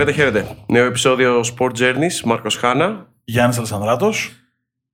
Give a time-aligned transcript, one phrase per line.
[0.00, 0.56] Χαίρετε, χαίρετε.
[0.66, 3.12] Νέο επεισόδιο Sport Journeys, Μάρκος Χάνα.
[3.24, 4.32] Γιάννης Αλεσανδράτος.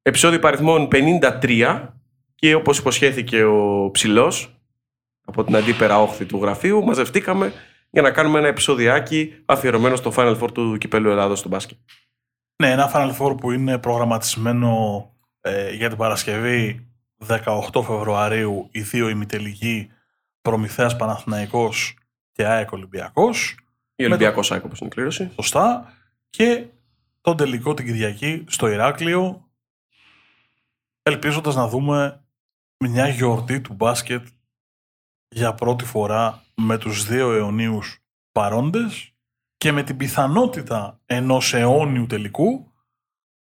[0.02, 1.94] Επεισόδιο παριθμών 53
[2.34, 4.60] και όπως υποσχέθηκε ο Ψηλός
[5.24, 7.52] από την αντίπερα όχθη του γραφείου, μαζευτήκαμε
[7.90, 11.78] για να κάνουμε ένα επεισοδιάκι αφιερωμένο στο Final Four του Κυπέλου Ελλάδος στο μπάσκετ.
[12.56, 15.04] Ναι, ένα Final Four που είναι προγραμματισμένο
[15.40, 16.88] ε, για την Παρασκευή
[17.28, 17.38] 18
[17.72, 19.90] Φεβρουαρίου οι δύο ημιτελικοί
[20.42, 21.96] Προμηθέας Παναθηναϊκός
[22.32, 23.56] και ΑΕΚ Ολυμπιακός.
[23.96, 25.30] Η Ολυμπιακός ΑΕΚ όπως είναι η κλήρωση.
[25.34, 25.92] Σωστά.
[26.30, 26.66] Και
[27.20, 29.50] τον τελικό την Κυριακή στο Ηράκλειο
[31.02, 32.24] ελπίζοντας να δούμε
[32.78, 34.26] μια γιορτή του μπάσκετ
[35.28, 37.98] για πρώτη φορά με τους δύο αιωνίους
[38.32, 39.12] παρόντες
[39.56, 42.72] και με την πιθανότητα ενός αιώνιου τελικού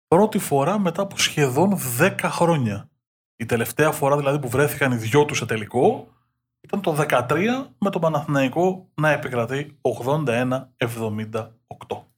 [0.06, 2.90] πρώτη φορά μετά από σχεδόν 10 χρόνια.
[3.36, 6.08] Η τελευταία φορά δηλαδή που βρέθηκαν οι δυο τους σε τελικό
[6.60, 7.26] ήταν το 13
[7.78, 11.48] με τον Παναθηναϊκό να επικρατεί 81-78.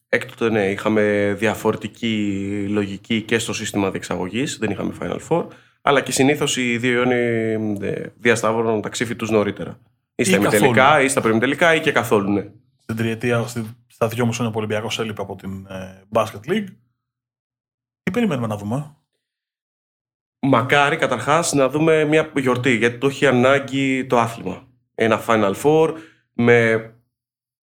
[0.09, 5.47] Έκτοτε ναι, είχαμε διαφορετική λογική και στο σύστημα διεξαγωγής, δεν είχαμε Final Four,
[5.83, 7.79] αλλά και συνήθως οι δύο Ιόνιοι
[8.17, 9.79] διασταύρωναν τα ξύφη τους νωρίτερα.
[10.15, 12.51] Ή στα ημιτελικά, ή στα περιμετελικά, ή και καθόλου, ναι.
[12.79, 13.47] Στην τριετία,
[13.87, 16.69] στα δυο μου χρόνια που ο Ολυμπιακός έλειπε από την ε, Basket League.
[18.03, 18.97] Τι περιμένουμε να δούμε;
[20.43, 24.63] Μακάρι καταρχάς να δούμε μια γιορτή, γιατί το έχει ανάγκη το άθλημα.
[24.95, 25.93] Ένα Final Four
[26.33, 26.91] με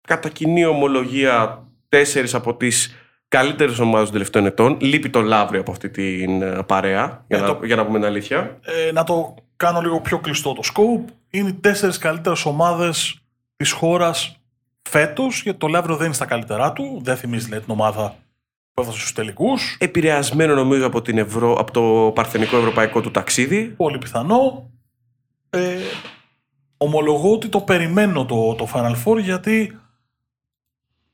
[0.01, 2.95] κατά κοινή ομολογία τέσσερις από τις
[3.29, 4.77] καλύτερες ομάδες των τελευταίων ετών.
[4.81, 7.98] Λείπει το Λαύριο από αυτή την ε, παρέα, για, Ε, να, το- για να πούμε
[7.98, 8.59] την αλήθεια.
[8.63, 11.13] Ε, να το κάνω λίγο πιο κλειστό το scope.
[11.31, 13.21] Είναι οι τέσσερις καλύτερες ομάδες
[13.57, 14.41] της χώρας
[14.89, 17.01] φέτος, γιατί το Λαύριο δεν είναι στα καλύτερά του.
[17.05, 18.15] Δεν θυμίζει δηλαδή, την ομάδα
[18.81, 19.77] που έφτασε στους τελικούς.
[19.81, 23.64] Επηρεασμένο νομίζω από, την Ευρώ, από το παρθενικό ευρωπαϊκό του ταξίδι.
[23.64, 24.70] Πολύ πιθανό.
[25.51, 25.77] Ε,
[26.77, 29.79] ομολογώ ότι το περιμένω το, το Final Four γιατί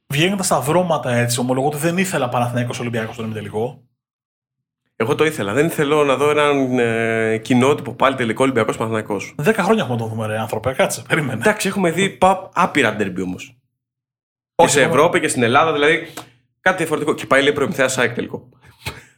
[0.07, 3.81] βγαίνοντα στα βρώματα έτσι, ομολογώ ότι δεν ήθελα Παναθηναϊκός Ολυμπιακός στον ημιτελικό.
[4.97, 5.53] Εγώ το ήθελα.
[5.53, 9.17] Δεν θέλω να δω έναν ε, κοινότυπο πάλι τελικό Ολυμπιακός Παναθυναϊκό.
[9.37, 10.73] Δέκα χρόνια έχουμε να το δούμε, ρε άνθρωπε.
[10.73, 11.41] Κάτσε, περίμενε.
[11.41, 13.57] Εντάξει, έχουμε δει πα, άπειρα ντερμπι όμως.
[14.55, 16.07] Και σε έχουμε- Ευρώπη και στην Ελλάδα, δηλαδή
[16.67, 17.15] κάτι διαφορετικό.
[17.15, 18.49] Και πάει λέει προμηθέα ΑΕΚ τελικό.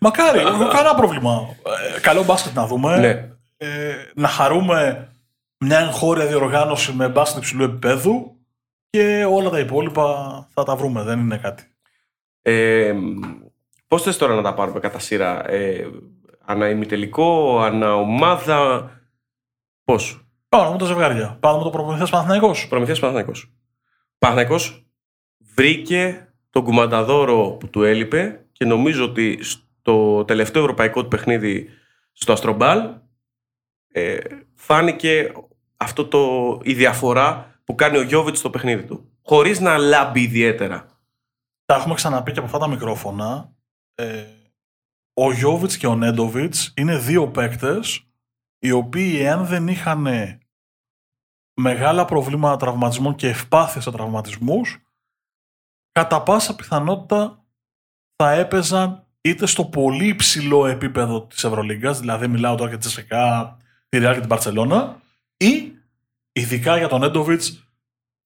[0.00, 1.56] Μακάρι, εγώ κανένα πρόβλημα.
[1.97, 2.98] Ε, καλό μπάσκετ να δούμε.
[2.98, 3.28] Ναι.
[3.56, 5.09] Ε, να χαρούμε
[5.59, 8.36] μια εγχώρια διοργάνωση με μπάσκετ υψηλού επίπεδου
[8.91, 10.04] και όλα τα υπόλοιπα
[10.54, 11.03] θα τα βρούμε.
[11.03, 11.64] Δεν είναι κάτι.
[12.42, 12.94] Ε,
[13.88, 15.86] Πώς θες τώρα να τα πάρουμε κατά σειρά, ε,
[16.44, 18.91] ανά ημιτελικό, ανά ομάδα;
[19.84, 21.36] Πώς; Πάμε με τα ζευγάρια.
[21.41, 22.69] Πάμε με το προπονητές Παναθηναϊκός.
[22.69, 23.32] Προμηθέας Παναθυναϊκό.
[24.19, 24.56] Παναθυναϊκό
[25.54, 26.28] βρήκε
[26.58, 31.69] τον κουμανταδόρο που του έλειπε και νομίζω ότι στο τελευταίο ευρωπαϊκό του παιχνίδι
[32.12, 32.94] στο Αστρομπάλ
[33.92, 34.19] ε,
[34.54, 35.32] φάνηκε
[35.76, 39.10] αυτό το, η διαφορά που κάνει ο Γιώβιτς στο παιχνίδι του.
[39.22, 40.86] Χωρίς να λάμπει ιδιαίτερα.
[41.64, 43.52] Τα έχουμε ξαναπεί και από αυτά τα μικρόφωνα.
[43.94, 44.24] Ε,
[45.14, 48.06] ο Γιώβιτς και ο Νέντοβιτς είναι δύο παίκτες
[48.58, 50.06] οι οποίοι εάν δεν είχαν
[51.54, 54.88] μεγάλα προβλήματα τραυματισμών και ευπάθεια σε τραυματισμούς
[55.98, 57.44] κατά πάσα πιθανότητα
[58.16, 63.56] θα έπαιζαν είτε στο πολύ υψηλό επίπεδο της Ευρωλίγκας, δηλαδή μιλάω τώρα για τη Τσεσεκά,
[63.88, 64.94] τη Real και την Barcelona,
[65.36, 65.72] ή
[66.32, 67.69] ειδικά για τον Νέντοβιτς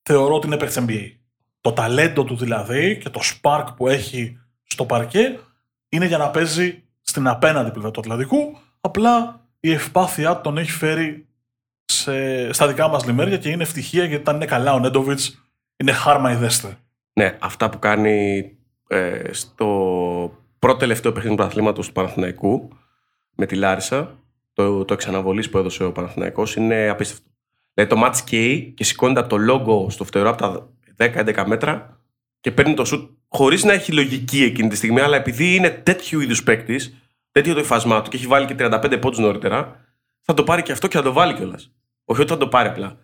[0.03, 1.13] θεωρώ ότι είναι παίκτης NBA.
[1.61, 5.39] Το ταλέντο του δηλαδή και το spark που έχει στο παρκέ
[5.89, 8.59] είναι για να παίζει στην απέναντι πλευρά του Ατλαντικού.
[8.81, 11.29] Απλά η ευπάθειά του τον έχει φέρει
[11.85, 15.43] σε, στα δικά μας λιμέρια και είναι ευτυχία γιατί όταν είναι καλά ο Νέντοβιτς
[15.77, 16.77] είναι χάρμα ιδέστε.
[17.13, 18.51] Ναι, αυτά που κάνει
[18.89, 19.67] ε, στο
[20.59, 22.69] πρώτο τελευταίο παιχνίδι του αθλήματος του Παναθηναϊκού
[23.35, 24.19] με τη Λάρισα,
[24.53, 27.31] το, το εξαναβολής που έδωσε ο Παναθηναϊκός είναι απίστευτο.
[27.75, 32.01] Δηλαδή το match καίει και σηκώνεται από το λόγο στο φτερό από τα 10-11 μέτρα
[32.41, 36.21] και παίρνει το σουτ χωρίς να έχει λογική εκείνη τη στιγμή, αλλά επειδή είναι τέτοιου
[36.21, 36.97] είδους παίκτης,
[37.31, 39.81] τέτοιο το υφάσμά του και έχει βάλει και 35 πόντους νωρίτερα,
[40.21, 41.73] θα το πάρει και αυτό και θα το βάλει κιόλας.
[42.05, 42.99] Όχι ότι θα το πάρει απλά.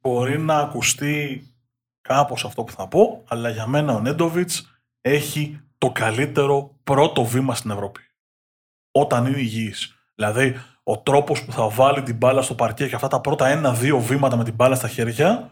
[0.00, 1.42] Μπορεί να ακουστεί
[2.06, 7.54] κάπως αυτό που θα πω, αλλά για μένα ο Νέντοβιτς έχει το καλύτερο πρώτο βήμα
[7.54, 8.00] στην Ευρώπη.
[8.90, 10.10] Όταν είναι υγιής.
[10.14, 13.98] Δηλαδή, ο τρόπος που θα βάλει την μπάλα στο παρκέ και αυτά τα πρώτα ένα-δύο
[13.98, 15.50] βήματα με την μπάλα στα χέρια,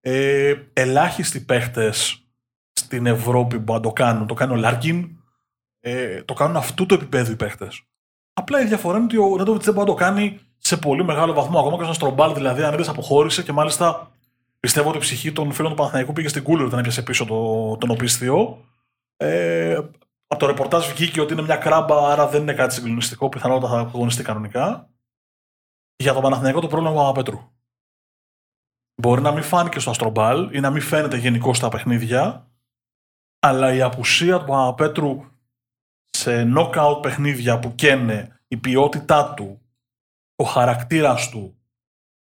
[0.00, 2.24] ε, ελάχιστοι παίχτες
[2.72, 4.26] στην Ευρώπη που να το κάνουν.
[4.26, 5.08] Το κάνει ο Λάρκιν,
[5.80, 7.82] ε, το κάνουν αυτού του επίπεδου οι παίχτες.
[8.32, 11.32] Απλά η διαφορά είναι ότι ο Νέντοβιτς δεν μπορεί να το κάνει σε πολύ μεγάλο
[11.32, 11.58] βαθμό.
[11.58, 14.10] Ακόμα και στον Στρομπάλ, δηλαδή, αν είδες αποχώρησε και μάλιστα
[14.60, 17.76] πιστεύω ότι η ψυχή των φίλων του Παναθηναϊκού πήγε στην Κούλουρη όταν έπιασε πίσω το,
[17.76, 18.64] τον οπίσθιο.
[19.16, 19.74] Ε,
[20.26, 23.28] από το ρεπορτάζ βγήκε ότι είναι μια κράμπα, άρα δεν είναι κάτι συγκλονιστικό.
[23.28, 24.90] Πιθανότατα θα αγωνιστεί κανονικά.
[25.96, 27.50] Για τον Παναθηναϊκό το πρόβλημα είναι ο Παπαπέτρου.
[29.00, 32.50] Μπορεί να μην φάνηκε στο Αστρομπάλ ή να μην φαίνεται γενικώ στα παιχνίδια,
[33.38, 35.24] αλλά η απουσία του Παπαπέτρου
[36.10, 39.60] σε knockout παιχνίδια που καίνε η ποιότητά του,
[40.36, 41.56] ο χαρακτήρας του,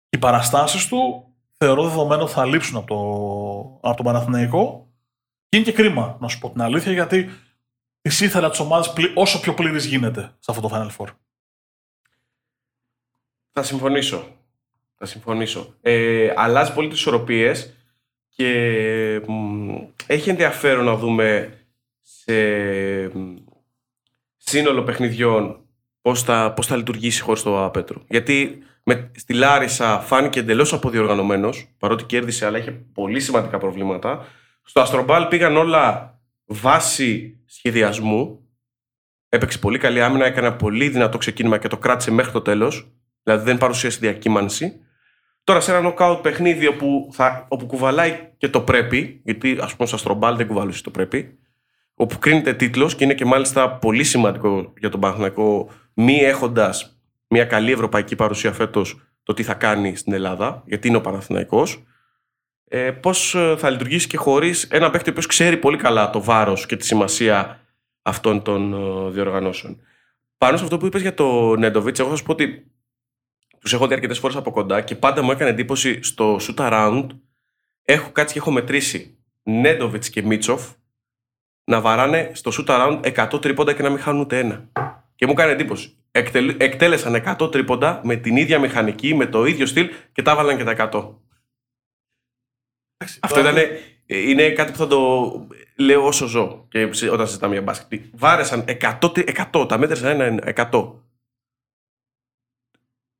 [0.08, 1.31] οι παραστάσεις του,
[1.64, 4.92] θεωρώ δεδομένο θα λείψουν από, το, από τον Παναθηναϊκό
[5.48, 7.28] και είναι και κρίμα, να σου πω την αλήθεια, γιατί
[8.00, 11.08] τη ήθελα τη ομάδα όσο πιο πλήρης γίνεται σε αυτό το Final Four.
[13.52, 14.24] Θα συμφωνήσω.
[14.96, 15.74] Θα συμφωνήσω.
[15.80, 17.74] Ε, αλλάζει πολύ τις ισορροπίες
[18.28, 18.50] και
[20.06, 21.58] έχει ενδιαφέρον να δούμε
[22.00, 22.34] σε
[24.36, 25.66] σύνολο παιχνιδιών
[26.00, 28.02] πώς θα, πώς θα λειτουργήσει χωρίς το Πέτρου.
[28.08, 34.26] Γιατί με, στη Λάρισα φάνηκε εντελώς αποδιοργανωμένος, παρότι κέρδισε αλλά είχε πολύ σημαντικά προβλήματα.
[34.64, 38.46] Στο Αστρομπάλ πήγαν όλα βάση σχεδιασμού.
[39.28, 42.92] Έπαιξε πολύ καλή άμυνα, έκανε ένα πολύ δυνατό ξεκίνημα και το κράτησε μέχρι το τέλος.
[43.22, 44.80] Δηλαδή δεν παρουσίασε διακύμανση.
[45.44, 49.86] Τώρα σε ένα knockout παιχνίδι όπου, θα, όπου κουβαλάει και το πρέπει, γιατί ας πούμε
[49.86, 51.38] στο Αστρομπάλ δεν κουβαλούσε το πρέπει,
[51.94, 57.01] όπου κρίνεται τίτλος και είναι και μάλιστα πολύ σημαντικό για τον Παναθηναϊκό, μη έχοντας
[57.32, 61.82] μια καλή ευρωπαϊκή παρουσία φέτος το τι θα κάνει στην Ελλάδα, γιατί είναι ο Παναθηναϊκός
[62.68, 66.22] ε, πώς ε, θα λειτουργήσει και χωρίς ένα παίκτη ο οποίος ξέρει πολύ καλά το
[66.22, 67.60] βάρος και τη σημασία
[68.02, 69.80] αυτών των ε, διοργανώσεων.
[70.38, 72.70] Πάνω σε αυτό που είπες για το Νέντοβιτς, εγώ θα σου πω ότι
[73.58, 77.06] τους έχω δει αρκετές φορές από κοντά και πάντα μου έκανε εντύπωση στο shoot around.
[77.82, 80.70] Έχω κάτσει και έχω μετρήσει Νέντοβιτς και Μίτσοφ
[81.64, 84.68] να βαράνε στο shoot around 100 τρίποντα και να μην χάνουν ούτε ένα.
[85.14, 85.96] Και μου έκανε εντύπωση.
[86.12, 90.64] Εκτέλεσαν 100 τρίποντα με την ίδια μηχανική, με το ίδιο στυλ και τα έβαλαν και
[90.64, 91.14] τα 100.
[93.20, 93.56] Αυτό ήταν,
[94.06, 95.30] είναι κάτι που θα το
[95.76, 98.04] λέω όσο ζω και όταν συζητάμε για μπάσκετ.
[98.14, 98.96] Βάρεσαν 100,
[99.52, 100.92] 100 τα μέτρησαν ένα 100.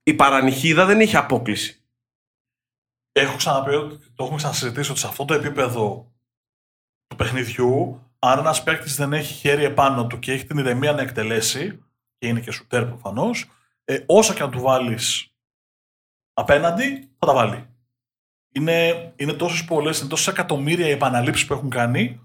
[0.03, 1.83] Η παρανυχίδα δεν είχε απόκληση.
[3.13, 3.71] Έχω ξαναπεί,
[4.15, 6.13] το έχουμε ξανασυζητήσει ότι σε αυτό το επίπεδο
[7.07, 11.03] του παιχνιδιού, αν ένας παίκτης δεν έχει χέρι επάνω του και έχει την ηρεμία να
[11.03, 11.85] εκτελέσει,
[12.23, 13.51] και είναι και σουτέρ προφανώς,
[13.85, 15.35] ε, όσα και να του βάλεις
[16.33, 17.73] απέναντι, θα τα βάλει
[18.53, 22.21] είναι, είναι τόσες πολλές, είναι τόσες εκατομμύρια οι επαναλήψεις που έχουν κάνει,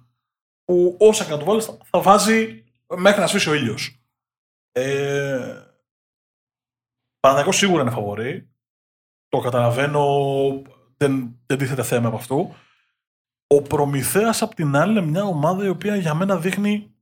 [0.64, 2.64] που όσα και να το βάλεις θα βάζει
[2.98, 4.02] μέχρι να σβήσει ο ήλιος.
[4.72, 5.64] Ε,
[7.50, 8.50] σίγουρα είναι φαβορή.
[9.28, 10.04] Το καταλαβαίνω,
[10.98, 12.56] δεν, δεν τίθεται θέμα από αυτού.
[13.48, 16.97] Ο Προμηθέας απ' την άλλη είναι μια ομάδα η οποία για μένα δείχνει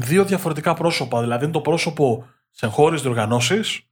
[0.00, 1.20] δύο διαφορετικά πρόσωπα.
[1.20, 3.82] Δηλαδή είναι το πρόσωπο σε εγχώριε διοργανώσεις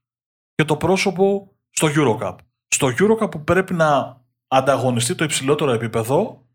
[0.55, 2.37] και το πρόσωπο στο Eurocup.
[2.69, 6.47] Στο Eurocup που πρέπει να ανταγωνιστεί το υψηλότερο επίπεδο,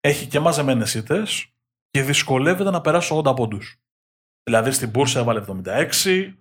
[0.00, 1.52] έχει και μαζεμένες ήττες
[1.90, 3.80] και δυσκολεύεται να περάσει 80 πόντους.
[4.42, 6.34] Δηλαδή στην Μπούρσα έβαλε 76,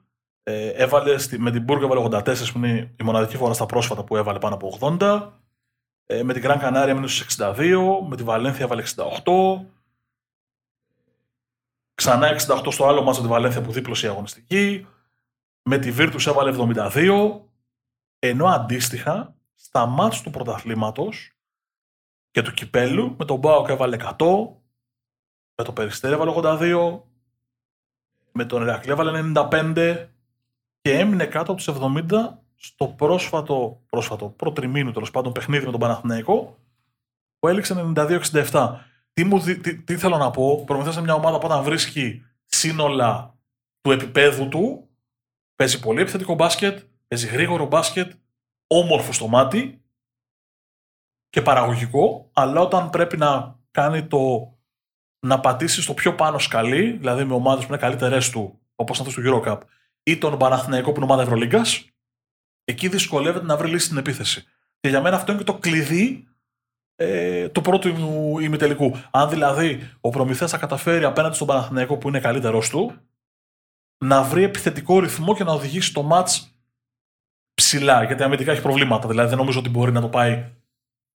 [0.43, 4.15] ε, έβαλε, με την Μπούργκ έβαλε 84, που είναι η μοναδική φορά στα πρόσφατα που
[4.15, 5.31] έβαλε πάνω από 80.
[6.05, 9.65] Ε, με την Γκραν Κανάρια έμεινε στους 62, με τη Βαλένθια έβαλε 68.
[11.97, 14.87] Ξανά 68 στο άλλο μάτσο τη Βαλένθια που δίπλωσε η αγωνιστική.
[15.61, 17.39] Με τη Βίρτου έβαλε 72.
[18.19, 21.31] Ενώ αντίστοιχα στα μάτς του πρωταθλήματος
[22.31, 24.15] και του κυπέλου με τον Μπάουκ έβαλε 100,
[25.55, 27.01] με το Περιστέρι έβαλε 82,
[28.31, 30.07] με τον Ερακλή έβαλε 95
[30.81, 31.75] και έμεινε κάτω από τους
[32.09, 36.57] 70 στο πρόσφατο, πρόσφατο προτριμήνου τέλος πάντων παιχνίδι με τον Παναθηναϊκό
[37.39, 38.75] που έληξε 92-67.
[39.17, 43.37] Τι, μου, τι, τι, θέλω να πω, προμηθεία σε μια ομάδα που όταν βρίσκει σύνολα
[43.81, 44.89] του επίπεδου του,
[45.55, 48.11] παίζει πολύ επιθετικό μπάσκετ, παίζει γρήγορο μπάσκετ,
[48.67, 49.83] όμορφο στο μάτι
[51.29, 54.53] και παραγωγικό, αλλά όταν πρέπει να κάνει το
[55.19, 59.21] να πατήσει στο πιο πάνω σκαλί, δηλαδή με ομάδες που είναι καλύτερες του, όπως αυτό
[59.21, 59.59] του Eurocup,
[60.03, 61.89] ή τον Παναθηναϊκό που είναι ομάδα Ευρωλίγκας,
[62.63, 64.43] εκεί δυσκολεύεται να βρει λύση στην επίθεση.
[64.79, 66.26] Και για μένα αυτό είναι και το κλειδί
[66.99, 67.89] ε, του πρώτου
[68.39, 68.95] ημιτελικού.
[69.11, 72.93] Αν δηλαδή ο Προμηθέας θα καταφέρει απέναντι στον Παναθηναϊκό που είναι καλύτερό του,
[73.97, 76.47] να βρει επιθετικό ρυθμό και να οδηγήσει το match
[77.53, 79.07] ψηλά, γιατί αμυντικά έχει προβλήματα.
[79.07, 80.45] Δηλαδή δεν νομίζω ότι μπορεί να το πάει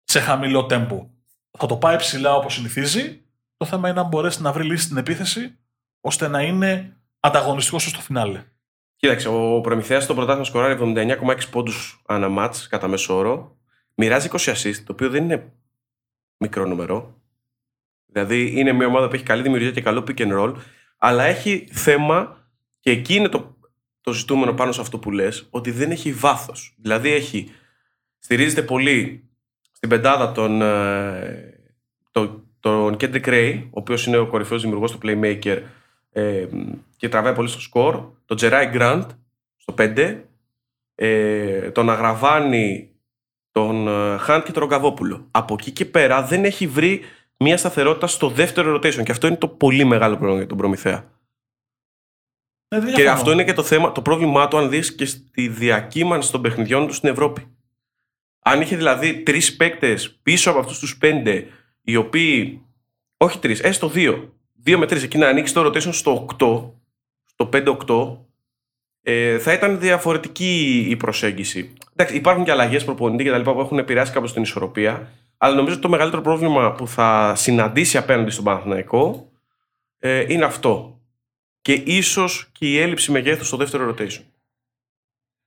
[0.04, 1.10] σε χαμηλό τέμπο.
[1.58, 3.22] Θα το πάει ψηλά όπως συνηθίζει.
[3.58, 5.58] Το θέμα είναι να μπορέσει να βρει λύση στην επίθεση
[6.02, 8.44] ώστε να είναι ανταγωνιστικός στο φινάλε.
[8.96, 13.58] Κοίταξε, ο Προμηθέας στο πρωτάθλημα σκοράρει 79,6 πόντους ανά μάτς κατά μέσο όρο.
[13.96, 15.54] Μοιράζει 20 assist, το οποίο δεν είναι
[16.42, 17.22] μικρό νούμερο.
[18.06, 20.54] Δηλαδή είναι μια ομάδα που έχει καλή δημιουργία και καλό pick and roll,
[20.98, 22.48] αλλά έχει θέμα
[22.80, 23.56] και εκεί είναι το
[24.02, 26.74] το ζητούμενο πάνω σε αυτό που λες, ότι δεν έχει βάθος.
[26.78, 27.52] Δηλαδή έχει,
[28.20, 29.30] στηρίζεται πολύ
[29.72, 31.60] στην πεντάδα τον, ε,
[32.12, 35.62] τον, τον Kendrick Ray, ο οποίος είναι ο κορυφαίος δημιουργός του Playmaker
[36.12, 36.48] ε,
[36.98, 39.06] και τραβάει πολύ στο σκορ, τον Jerai Grant
[39.58, 40.18] στο 5,
[40.96, 42.91] ε, τον Αγραβάνη
[43.52, 45.28] τον ε, Χαντ και τον Ρογκαβόπουλο.
[45.32, 47.02] Από εκεί και πέρα δεν έχει βρει
[47.38, 49.04] μια σταθερότητα στο δεύτερο rotation.
[49.04, 51.10] Και αυτό είναι το πολύ μεγάλο πρόβλημα για τον Προμηθέα.
[52.68, 53.12] Ε, δεν Και διαφωνώ.
[53.12, 56.88] αυτό είναι και το θέμα, το πρόβλημά του, αν δεις και στη διακύμανση των παιχνιδιών
[56.88, 57.56] του στην Ευρώπη.
[58.44, 61.48] Αν είχε δηλαδή τρεις παίκτες πίσω από αυτούς τους πέντε,
[61.82, 62.66] οι οποίοι.
[63.18, 64.34] Όχι τρεις, έστω δύο.
[64.54, 66.72] Δύο με τρεις, εκεί να ανοίξει το rotation στο 8,
[67.26, 68.26] στο 5-8,
[69.02, 71.74] ε, θα ήταν διαφορετική η προσέγγιση.
[71.96, 75.12] Εντάξει, υπάρχουν και αλλαγές προπονητή και τα λοιπά που έχουν επηρεάσει κάπως την ισορροπία.
[75.38, 79.32] Αλλά νομίζω ότι το μεγαλύτερο πρόβλημα που θα συναντήσει απέναντι στον Παναθηναϊκό
[80.00, 81.00] ε, είναι αυτό.
[81.62, 84.22] Και ίσως και η έλλειψη μεγέθους στο δεύτερο rotation.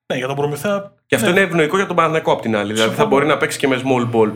[0.06, 0.92] Ναι, για τον Προμηθέα.
[1.06, 1.32] Και αυτό ναι.
[1.32, 2.73] είναι ευνοϊκό για τον Παναθηναϊκό απ' την άλλη.
[2.73, 3.08] Δηλαδή θα Συμφωνώ.
[3.08, 4.32] μπορεί να παίξει και με small ball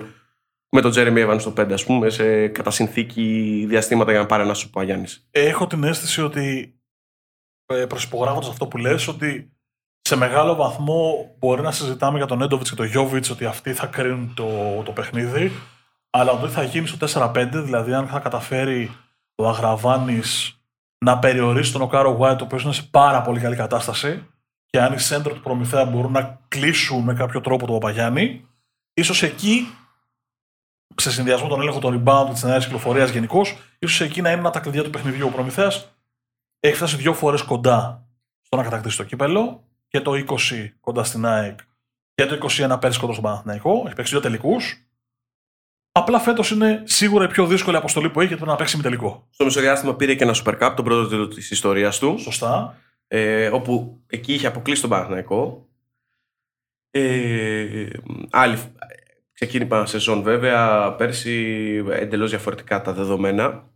[0.69, 4.43] με τον Jeremy Evans στο 5, ας πούμε, σε κατά συνθήκη διαστήματα για να πάρει
[4.43, 5.29] ένα σου Παγιάννης.
[5.31, 6.75] Έχω την αίσθηση ότι
[7.69, 9.53] ε, προσυπογράφοντας αυτό που λες ότι
[10.01, 13.87] σε μεγάλο βαθμό μπορεί να συζητάμε για τον Έντοβιτς και τον Γιώβιτς ότι αυτοί θα
[13.87, 14.49] κρίνουν το,
[14.85, 15.53] το παιχνίδι
[16.11, 18.97] αλλά ότι θα γίνει στο 4-5 δηλαδή αν θα καταφέρει
[19.35, 20.61] ο Αγραβάνης
[20.99, 24.27] να περιορίσει τον Οκάρο White ο οποίος είναι σε πάρα πολύ καλή κατάσταση
[24.67, 28.47] και αν οι σέντρο του Προμηθέα μπορούν να κλείσουν με κάποιο τρόπο τον Παπαγιάννη
[28.95, 29.69] ίσως εκεί
[30.97, 34.31] σε συνδυασμό με τον έλεγχο των rebound και της νέας κυκλοφορίας γενικώς, ίσως εκεί να
[34.31, 35.27] είναι ένα τα κλειδιά του παιχνιδιού.
[35.27, 35.98] Ο Προμηθέας
[36.61, 38.09] έχει φτάσει δύο φορές κοντά
[38.41, 40.37] στο να κατακτήσει το κύπελο και το 20
[40.81, 41.59] κοντά στην ΑΕΚ
[42.15, 43.83] και το 21 πέρσι κοντά στον Παναθηναϊκό.
[43.87, 44.83] Έχει παίξει δύο τελικούς.
[45.93, 48.83] Απλά φέτος είναι σίγουρα η πιο δύσκολη αποστολή που έχει γιατί πρέπει να παίξει με
[48.83, 49.27] τελικό.
[49.31, 52.19] Στο μεσοδιάστημα πήρε και ένα Super Cup, τον πρώτο τίτλο της ιστορίας του.
[52.19, 52.79] Σωστά.
[53.07, 55.69] ε, όπου εκεί είχε αποκλείσει τον Παναθηναϊκό.
[56.91, 57.89] Ε,
[58.31, 58.59] άλλη
[59.33, 61.35] ξεκίνημα σεζόν βέβαια, πέρσι
[61.91, 63.71] εντελώς διαφορετικά τα δεδομένα.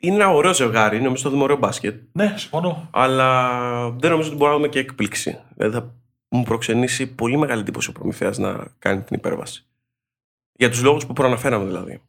[0.00, 2.88] Είναι ένα ωραίο ζευγάρι, νομίζω το δούμε ωραίο μπάσκετ, Ναι, συμφωνώ.
[2.92, 5.40] αλλά δεν νομίζω ότι μπορούμε να δούμε και έκπληξη.
[5.54, 5.94] Δηλαδή θα
[6.28, 9.66] μου προξενήσει πολύ μεγάλη εντύπωση ο Προμηθέας να κάνει την υπέρβαση.
[10.52, 12.02] Για τους λόγους που προαναφέραμε δηλαδή.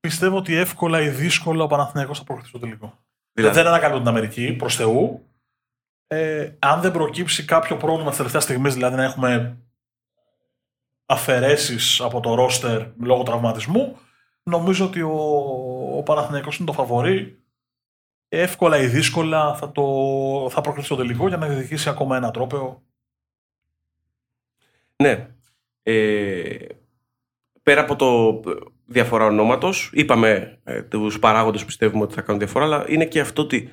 [0.00, 2.98] Πιστεύω ότι εύκολα ή δύσκολα ο Παναθηναϊκός θα προχωρήσει στο τελικό.
[3.32, 5.26] δηλαδή Δεν ανακαλύπτω την Αμερική, προς Θεού.
[6.06, 9.58] Ε, αν δεν προκύψει κάποιο πρόβλημα τη τελευταία στιγμή, δηλαδή να έχουμε
[11.06, 13.98] αφαιρέσεις από το ρόστερ λόγω τραυματισμού,
[14.42, 15.16] νομίζω ότι ο,
[15.96, 17.36] ο Παναθηναϊκός είναι το φαβορή.
[18.28, 19.82] Εύκολα ή δύσκολα θα, το,
[20.50, 22.82] θα προκριθεί στο τελικό για να διεκδικήσει ακόμα ένα τρόπαιο.
[24.96, 25.28] Ναι.
[25.82, 26.66] Ε,
[27.62, 28.40] πέρα από το
[28.86, 33.20] διαφορά ονόματος, είπαμε ε, τους παράγοντες που πιστεύουμε ότι θα κάνουν διαφορά, αλλά είναι και
[33.20, 33.70] αυτό ότι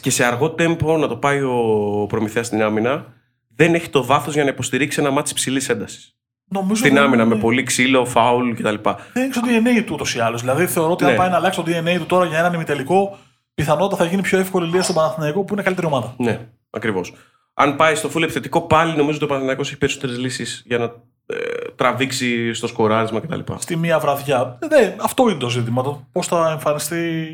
[0.00, 3.14] και σε αργό τέμπο να το πάει ο Προμηθέας στην άμυνα,
[3.48, 6.16] δεν έχει το βάθος για να υποστηρίξει ένα μάτι υψηλής έντασης.
[6.48, 8.74] Νομίζω Στην δεν άμυνα, είναι- με πολύ ξύλο, φάουλ κτλ.
[9.12, 10.40] Δεν έχει το DNA του ούτως ή άλλως.
[10.40, 11.10] Δηλαδή θεωρώ ότι Ναι.
[11.10, 13.18] αν πάει να αλλάξει το DNA του τώρα για έναν ημιτελικό,
[13.54, 16.14] πιθανότατα θα γίνει πιο εύκολη λύση στον Παναθηναϊκό που είναι καλύτερη ομάδα.
[16.18, 17.12] Ναι, ακριβώς.
[17.54, 20.84] Αν πάει στο full επιθετικό, πάλι νομίζω ότι ο Παναθηναϊκός έχει περισσότερες λύσεις για να
[21.26, 21.36] ε,
[21.76, 23.40] τραβήξει στο σκοράρισμα κτλ.
[23.58, 24.58] στη μία βραδιά.
[24.62, 25.82] Ε, ναι, αυτό είναι το ζήτημα.
[25.82, 27.26] Το πώς θα εμφανιστεί.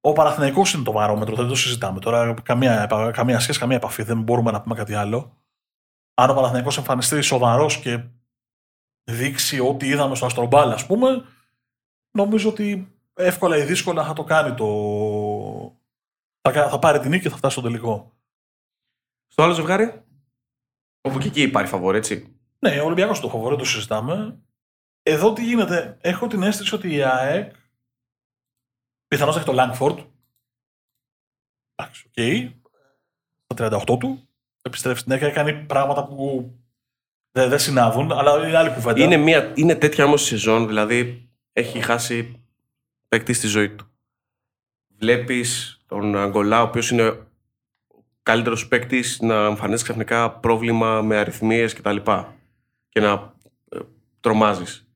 [0.00, 2.34] Ο Παναθηναϊκός είναι το βαρόμετρο, δεν το συζητάμε τώρα.
[2.42, 4.02] Καμία, επα- καμία σχέση, καμία επαφή.
[4.02, 5.36] Δεν μπορούμε να πούμε κάτι άλλο.
[6.18, 8.04] Αν ο Παναθηναϊκός εμφανιστεί σοβαρός και
[9.10, 11.24] δείξει ό,τι είδαμε στο Αστρομπάλ, ας πούμε,
[12.10, 14.66] νομίζω ότι εύκολα ή δύσκολα θα το κάνει το.
[16.40, 18.16] Θα, κα- θα πάρει την νίκη και θα φτάσει στο τελικό.
[19.26, 20.04] Στο άλλο ζευγάρι,
[21.00, 22.40] όπου και εκεί υπάρχει φαβόρ, έτσι.
[22.58, 24.40] Ναι, ο Ολυμπιακός το φαβορί, το συζητάμε.
[25.02, 27.54] Εδώ τι γίνεται, έχω την αίσθηση ότι η ΑΕΚ
[29.06, 29.98] πιθανώς έχει το Λάγκφορντ.
[31.74, 32.52] Εντάξει, οκ.
[33.54, 34.25] Στα 38 του.
[34.66, 36.50] Επιστρέφει στην ΑΕΚ, έκανε πράγματα που
[37.32, 39.02] δεν, δεν συνάδουν, αλλά είναι άλλη κουβέντα.
[39.04, 42.42] Είναι, μια, είναι τέτοια όμως σεζόν, δηλαδή έχει χάσει
[43.08, 43.86] παίκτη στη ζωή του.
[44.98, 47.26] Βλέπεις τον Αγκολά, ο οποίος είναι ο
[48.22, 51.96] καλύτερος παίκτης, να εμφανίζεις ξαφνικά πρόβλημα με αριθμίες κτλ.
[52.88, 53.34] Και να
[53.68, 53.78] ε,
[54.20, 54.88] τρομάζεις.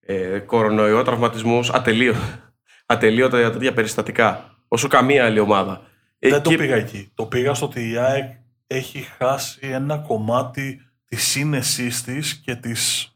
[0.00, 2.14] Ε, κορονοϊό, τραυματισμούς, ατελείω.
[2.86, 4.56] Ατελείωτα τέτοια περιστατικά.
[4.68, 5.80] Όσο καμία άλλη ομάδα.
[6.18, 7.10] δεν Εκεί- το πήγα εκεί.
[7.14, 8.38] Το πήγα στο ότι η ΑΕΚ
[8.70, 13.12] έχει χάσει ένα κομμάτι της σύνεσής της και της.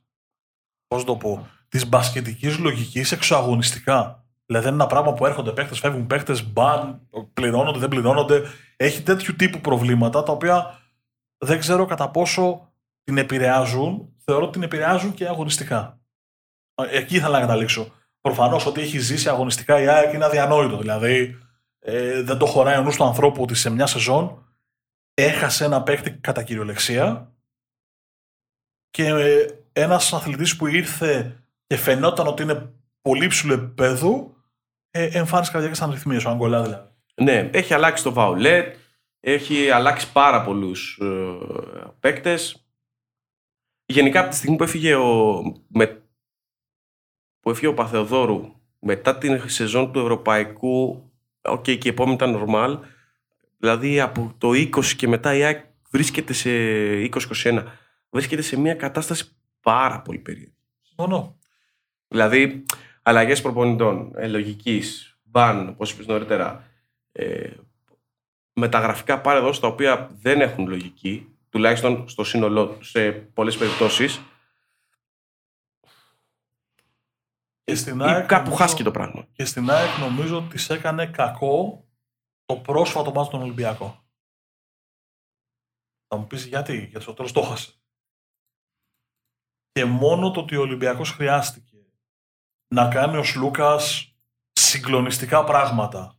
[0.86, 1.48] Πώς να το πω.
[1.68, 4.24] Της μπασκετικής λογικής εξωαγωνιστικά.
[4.46, 8.42] Δηλαδή είναι ένα πράγμα που έρχονται παίχτε, φεύγουν παίχτε, μπαν, πληρώνονται, δεν πληρώνονται.
[8.76, 10.80] Έχει τέτοιου τύπου προβλήματα τα οποία
[11.38, 12.72] δεν ξέρω κατά πόσο
[13.04, 14.14] την επηρεάζουν.
[14.24, 16.00] Θεωρώ ότι την επηρεάζουν και αγωνιστικά.
[16.74, 17.92] Ε, Εκεί ήθελα να καταλήξω.
[18.20, 20.76] Προφανώς ότι έχει ζήσει αγωνιστικά η ΑΕΚ είναι αδιανόητο.
[20.76, 21.38] Δηλαδή
[21.78, 24.44] ε, δεν το χωράει ο νους του ανθρώπου ότι σε μια σεζόν
[25.14, 27.32] έχασε ένα παίκτη κατά κυριολεξία
[28.90, 34.34] και ε, ένας αθλητής που ήρθε και φαινόταν ότι είναι πολύ ψηλού επίπεδου
[34.90, 36.88] ε, εμφάνισε καρδιακές αναρρυθμίες, ο Αγκολά δηλαδή.
[37.14, 38.76] Ναι, έχει αλλάξει το βαουλέτ.
[39.20, 41.38] Έχει αλλάξει πάρα πολλούς ε,
[42.00, 42.66] παίκτες.
[43.86, 46.02] Γενικά από τη στιγμή που έφυγε ο, με,
[47.40, 51.10] που έφυγε ο Παθεοδόρου μετά την σεζόν του Ευρωπαϊκού,
[51.42, 52.78] οκ, okay, και η επόμενη ήταν normal,
[53.64, 56.50] δηλαδή από το 20 και μετά η ΑΕΚ βρίσκεται σε
[57.44, 57.64] 20-21,
[58.10, 60.56] βρίσκεται σε μια κατάσταση πάρα πολύ περίεργη.
[60.82, 61.38] Συμφωνώ.
[62.08, 62.64] Δηλαδή,
[63.02, 66.64] αλλαγές προπονητών, ε, λογικής, μπαν, όπως είπες νωρίτερα,
[67.12, 67.50] ε,
[68.52, 74.20] μεταγραφικά πάρα εδώ τα οποία δεν έχουν λογική, τουλάχιστον στο σύνολό σε πολλές περιπτώσεις.
[77.64, 79.26] Και στην ΑΕΚ, κάπου νομίζω, χάσκει το πράγμα.
[79.32, 81.83] Και στην ΑΕΚ νομίζω ότι τη έκανε κακό
[82.44, 84.04] το πρόσφατο μάτι των Ολυμπιακό.
[86.06, 87.72] Θα μου πεις γιατί, γιατί στο τέλος το χάσε.
[89.72, 91.86] Και μόνο το ότι ο Ολυμπιακός χρειάστηκε
[92.74, 94.14] να κάνει ο Σλούκας
[94.52, 96.18] συγκλονιστικά πράγματα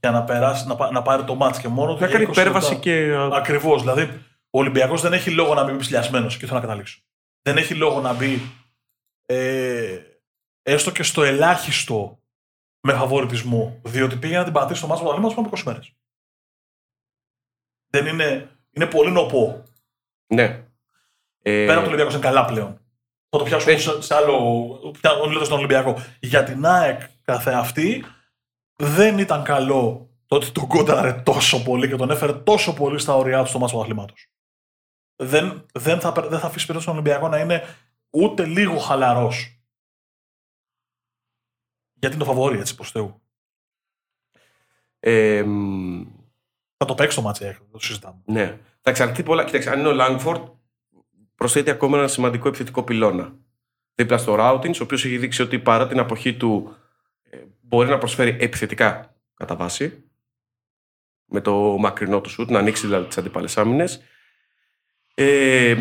[0.00, 2.04] για να, περάσει, να, να πάρει το μάτς και μόνο του.
[2.04, 3.14] Έκανε υπέρβαση και.
[3.32, 3.80] Ακριβώς.
[3.80, 4.02] Δηλαδή,
[4.50, 7.02] ο Ολυμπιακός δεν έχει λόγο να μπει ψηλιασμένος και θέλω να καταλήξω.
[7.42, 8.40] Δεν έχει λόγο να μπει
[9.26, 10.00] ε,
[10.62, 12.23] έστω και στο ελάχιστο
[12.86, 15.92] με φαβορητισμό, διότι πήγε να την πατήσει το μάτς από τα από 20 μέρες.
[17.86, 19.62] Δεν είναι, είναι πολύ νοπό.
[20.26, 20.64] Ναι.
[21.42, 21.66] Ε...
[21.66, 22.80] Πέρα από το Ολυμπιακό είναι καλά πλέον.
[23.28, 24.36] Θα το πιάσουμε σε, σε άλλο.
[25.26, 26.02] Μιλώντα στον Ολυμπιακό.
[26.20, 28.04] Για την ΑΕΚ καθεαυτή
[28.76, 33.14] δεν ήταν καλό το ότι τον κόντραρε τόσο πολύ και τον έφερε τόσο πολύ στα
[33.14, 34.28] ωριά του στο μάτσο αθλήματος.
[35.16, 37.62] Δεν, δεν, θα, δεν θα αφήσει περίπτωση τον Ολυμπιακό να είναι
[38.10, 39.53] ούτε λίγο χαλαρός.
[42.04, 43.22] Γιατί είναι το φαβόρι, έτσι προς Θεού.
[45.00, 45.44] Ε,
[46.76, 48.20] θα το παίξει το μάτσο, το συζητάμε.
[48.24, 48.58] Ναι.
[48.80, 49.44] Θα εξαρτηθεί πολλά.
[49.44, 50.48] Κοιτάξτε, αν είναι ο Λάγκφορντ,
[51.34, 53.34] προσθέτει ακόμα ένα σημαντικό επιθετικό πυλώνα.
[53.94, 56.76] Δίπλα στο Ράουτινς, ο οποίος έχει δείξει ότι παρά την αποχή του
[57.22, 60.04] ε, μπορεί να προσφέρει επιθετικά κατά βάση.
[61.24, 64.02] Με το μακρινό του σουτ, να ανοίξει δηλαδή τις αντίπαλε άμυνες.
[65.14, 65.76] Ε,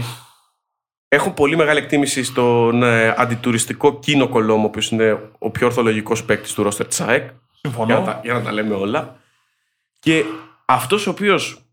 [1.13, 6.25] έχω πολύ μεγάλη εκτίμηση στον ε, αντιτουριστικό Κίνο Κολόμο, ο οποίος είναι ο πιο ορθολογικός
[6.25, 7.29] παίκτης του Ρόστερ Τσάεκ.
[7.51, 7.85] Συμφωνώ.
[7.85, 9.19] Για να, τα, για να τα λέμε όλα.
[9.99, 10.23] Και
[10.65, 11.65] αυτός ο οποίος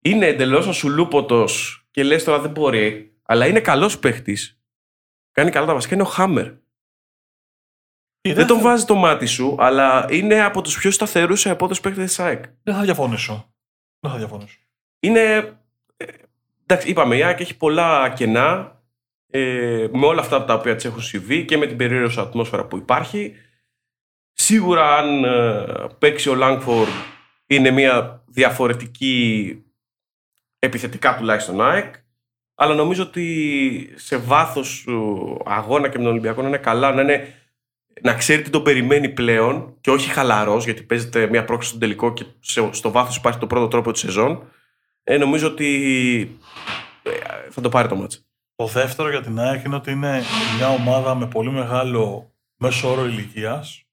[0.00, 4.38] είναι εντελώς ασουλούποτος και λες τώρα δεν μπορεί, αλλά είναι καλός παίχτη.
[5.32, 6.52] Κάνει καλά τα βασικά, είναι ο Χάμερ.
[8.20, 12.18] Δεν τον βάζει το μάτι σου, αλλά είναι από τους πιο σταθερούς επόδου παίχτε της
[12.18, 12.44] ΑΕΚ.
[12.62, 13.52] Δεν θα διαφωνήσω.
[14.00, 14.58] Δεν θα διαφωνήσω.
[15.00, 15.56] Είναι.
[16.68, 18.80] Ε, εντάξει, είπαμε, η ΑΕΚ έχει πολλά κενά
[19.30, 22.76] ε, με όλα αυτά τα οποία της έχουν συμβεί και με την περίεργη ατμόσφαιρα που
[22.76, 23.34] υπάρχει.
[24.32, 25.64] Σίγουρα, αν ε,
[25.98, 26.90] παίξει ο Λάγκφορντ,
[27.46, 29.64] είναι μια διαφορετική
[30.58, 31.94] επιθετικά τουλάχιστον ΑΕΚ.
[32.54, 34.86] Αλλά νομίζω ότι σε βάθος
[35.44, 37.34] αγώνα και με τον Ολυμπιακό να είναι καλά, να, είναι,
[38.02, 42.12] να ξέρει τι τον περιμένει πλέον και όχι χαλαρός, γιατί παίζεται μια πρόκληση στον τελικό
[42.12, 42.24] και
[42.70, 44.50] στο βάθος υπάρχει το πρώτο τρόπο της σεζόν.
[45.08, 46.38] Ε, νομίζω ότι
[47.02, 47.10] ε,
[47.50, 48.26] θα το πάρει το μάτς.
[48.54, 50.22] Το δεύτερο για την ΑΕΚ είναι ότι είναι
[50.56, 53.84] μια ομάδα με πολύ μεγάλο μέσο όρο ηλικίας.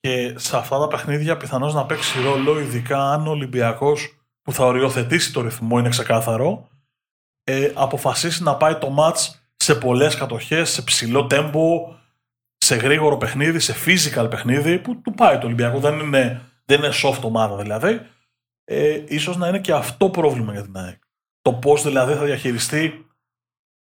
[0.00, 4.64] Και σε αυτά τα παιχνίδια πιθανώς να παίξει ρόλο, ειδικά αν ο Ολυμπιακός που θα
[4.64, 6.68] οριοθετήσει το ρυθμό, είναι ξεκάθαρο,
[7.44, 11.94] ε, αποφασίσει να πάει το μάτς σε πολλές κατοχές, σε ψηλό τέμπο,
[12.56, 15.78] σε γρήγορο παιχνίδι, σε physical παιχνίδι, που του πάει το Ολυμπιακό.
[15.78, 18.14] Δεν είναι, δεν είναι soft ομάδα δηλαδή.
[18.68, 21.02] Ε, ίσως να είναι και αυτό πρόβλημα για την ΑΕΚ.
[21.42, 23.06] Το πώς δηλαδή θα διαχειριστεί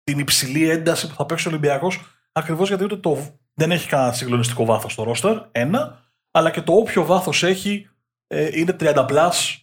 [0.04, 2.00] την υψηλή ένταση που θα παίξει ο Ολυμπιακός,
[2.32, 6.72] ακριβώς γιατί ούτε το, δεν έχει κανένα συγκλονιστικό βάθος στο ρόστερ, ένα, αλλά και το
[6.72, 7.88] όποιο βάθος έχει
[8.26, 9.58] ε, είναι 30 plus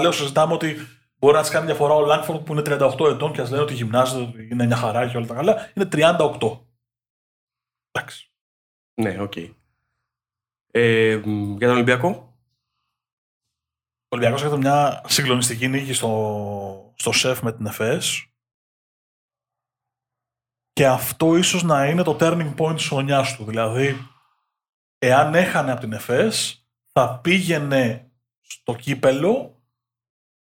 [0.00, 0.76] λέω, συζητάμε ότι
[1.18, 3.74] μπορεί να της κάνει διαφορά ο Λάγκφορντ που είναι 38 ετών και ας λένε ότι
[3.74, 5.70] γυμνάζεται, ότι είναι μια χαρά και όλα τα καλά.
[5.74, 6.60] Είναι 38.
[7.90, 8.32] Εντάξει.
[8.94, 9.32] Ναι, OK.
[9.36, 9.50] Okay.
[10.70, 11.10] Ε,
[11.58, 12.27] για τον Ολυμπιακό;
[14.10, 18.26] Ο Ολυμπιακός έκανε μια συγκλονιστική νίκη στο, στο ΣΕΦ με την ΕΦΕΣ.
[20.72, 23.44] Και αυτό ίσως να είναι το turning point της χρονιάς του.
[23.44, 24.08] Δηλαδή,
[24.98, 29.62] εάν έχανε από την ΕΦΕΣ, θα πήγαινε στο κύπελο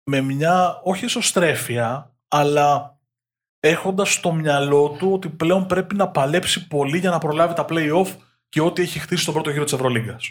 [0.04, 2.98] με μια όχι ισοστρέφεια, αλλά
[3.60, 8.16] έχοντας στο μυαλό του ότι πλέον πρέπει να παλέψει πολύ για να προλάβει τα play-off
[8.48, 10.30] και ό,τι έχει χτίσει στον πρώτο γύρο της Ευρωλίγκας.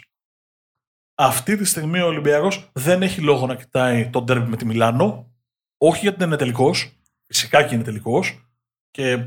[1.20, 5.32] Αυτή τη στιγμή ο Ολυμπιακός δεν έχει λόγο να κοιτάει τον τέρμι με τη Μιλάνο,
[5.78, 8.48] όχι γιατί δεν είναι τελικός, φυσικά και είναι τελικός,
[8.90, 9.24] και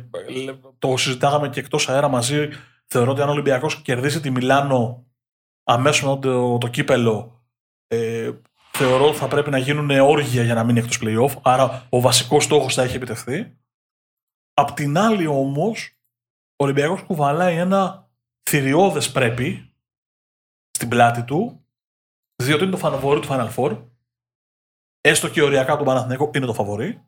[0.80, 2.50] το συζητάγαμε και εκτός αέρα μαζί,
[2.86, 5.06] θεωρώ ότι αν ο Ολυμπιακός κερδίσει τη Μιλάνο
[5.64, 7.46] αμέσως μετά το, το κύπελο,
[7.88, 8.32] ε,
[8.72, 11.42] θεωρώ ότι θα πρέπει να γίνουν όργια για να μείνει εκτός playoff.
[11.42, 13.58] Άρα ο βασικός στόχος θα έχει επιτευχθεί.
[14.54, 15.98] Απ' την άλλη όμως,
[16.56, 18.10] ο Ολυμπιακός κουβαλάει ένα
[18.50, 19.74] θηριώδες πρέπει
[20.72, 21.61] στην πλάτη του,
[22.42, 23.88] Διότι είναι το φαβορή του Final Four.
[25.02, 27.06] Έστω και οριακά του Παναθηναϊκό είναι το φαβορή.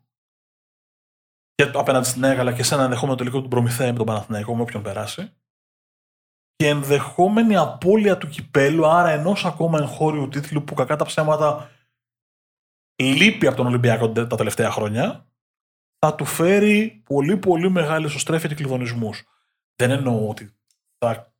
[1.54, 4.62] Και απέναντι στην Έγαλα και σε ένα ενδεχόμενο τελικό του Προμηθέα με τον Παναθηναϊκό, με
[4.62, 5.32] όποιον περάσει.
[6.56, 11.70] Και ενδεχόμενη απώλεια του κυπέλου, άρα ενός ακόμα εγχώριου τίτλου που κακά τα ψέματα
[13.02, 15.28] λείπει από τον Ολυμπιακό τα τελευταία χρόνια,
[15.98, 19.24] θα του φέρει πολύ πολύ μεγάλη ισοστρέφεια και κλειδονισμούς.
[19.76, 20.56] Δεν εννοώ ότι
[20.98, 21.34] θα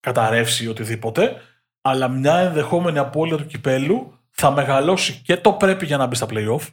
[0.00, 1.40] καταρρεύσει οτιδήποτε,
[1.82, 6.26] αλλά μια ενδεχόμενη απώλεια του κυπέλου θα μεγαλώσει και το πρέπει για να μπει στα
[6.30, 6.68] playoff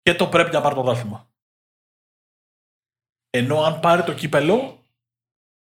[0.00, 1.30] και το πρέπει να πάρει το δάθημα.
[3.30, 4.86] Ενώ αν πάρει το κύπελο,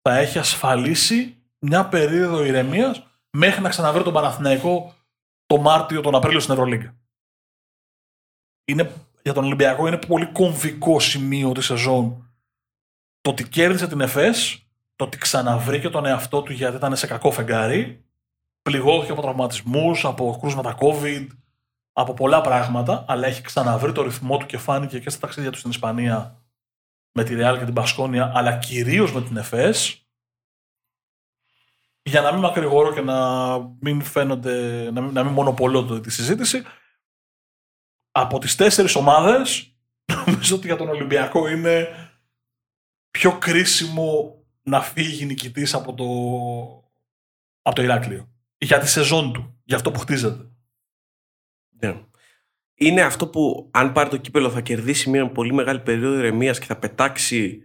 [0.02, 4.94] θα έχει ασφαλίσει μια περίοδο ηρεμίας μέχρι να ξαναβρει τον Παναθηναϊκό
[5.46, 6.96] το Μάρτιο, τον Απρίλιο στην Ευρωλίγκα.
[8.64, 12.32] Είναι, για τον Ολυμπιακό είναι πολύ κομβικό σημείο της σεζόν
[13.20, 14.66] το ότι κέρδισε την ΕΦΕΣ,
[15.02, 18.04] το ότι ξαναβρήκε τον εαυτό του γιατί ήταν σε κακό φεγγάρι,
[18.62, 21.26] πληγώθηκε από τραυματισμούς, από κρούσματα COVID,
[21.92, 25.58] από πολλά πράγματα, αλλά έχει ξαναβρει το ρυθμό του και φάνηκε και στα ταξίδια του
[25.58, 26.42] στην Ισπανία
[27.12, 30.06] με τη Ρεάλ και την Πασκόνια, αλλά κυρίως με την ΕΦΕΣ.
[32.02, 36.62] Για να μην μακρηγορώ και να μην φαίνονται, να μην, να μην μονοπολώ τη συζήτηση,
[38.10, 39.76] από τις τέσσερις ομάδες,
[40.26, 41.88] νομίζω ότι για τον Ολυμπιακό είναι
[43.10, 46.04] πιο κρίσιμο να φύγει νικητής από το,
[47.62, 48.28] από το Ηράκλειο.
[48.58, 50.50] Για τη σεζόν του, για αυτό που χτίζεται.
[51.68, 52.00] Ναι.
[52.74, 56.66] Είναι αυτό που αν πάρει το κύπελο θα κερδίσει μια πολύ μεγάλη περίοδο ηρεμίας και
[56.66, 57.62] θα πετάξει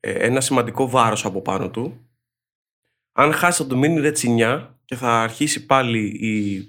[0.00, 2.08] ε, ένα σημαντικό βάρος από πάνω του.
[3.12, 6.64] Αν χάσει θα του μείνει ρετσινιά και θα αρχίσει πάλι η,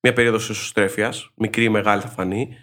[0.00, 2.56] μια περίοδος εσωστρέφειας, μικρή ή μεγάλη θα φανεί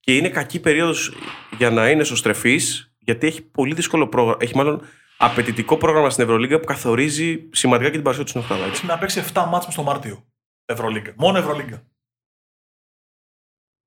[0.00, 1.14] και είναι κακή περίοδος
[1.58, 4.82] για να είναι εσωστρεφής γιατί έχει πολύ δύσκολο πρόγραμμα, έχει μάλλον
[5.24, 8.64] απαιτητικό πρόγραμμα στην Ευρωλίγκα που καθορίζει σημαντικά και την παρουσία του στην Οχτάδα.
[8.64, 10.24] Έχει να παίξει 7 μάτς στο Μάρτιο.
[10.64, 11.12] Ευρωλίγκα.
[11.16, 11.82] Μόνο Ευρωλίγκα.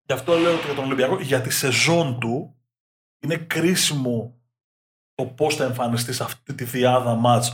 [0.05, 2.55] Γι' αυτό λέω ότι για τον Ολυμπιακό, για τη σεζόν του,
[3.19, 4.39] είναι κρίσιμο
[5.13, 7.49] το πώς θα εμφανιστεί σε αυτή τη διάδα μάτς.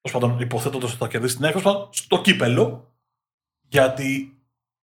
[0.00, 2.94] Τέλος πάντων, υποθέτοντας ότι θα κερδίσει την έκδοση, στο κύπελο.
[3.68, 4.40] Γιατί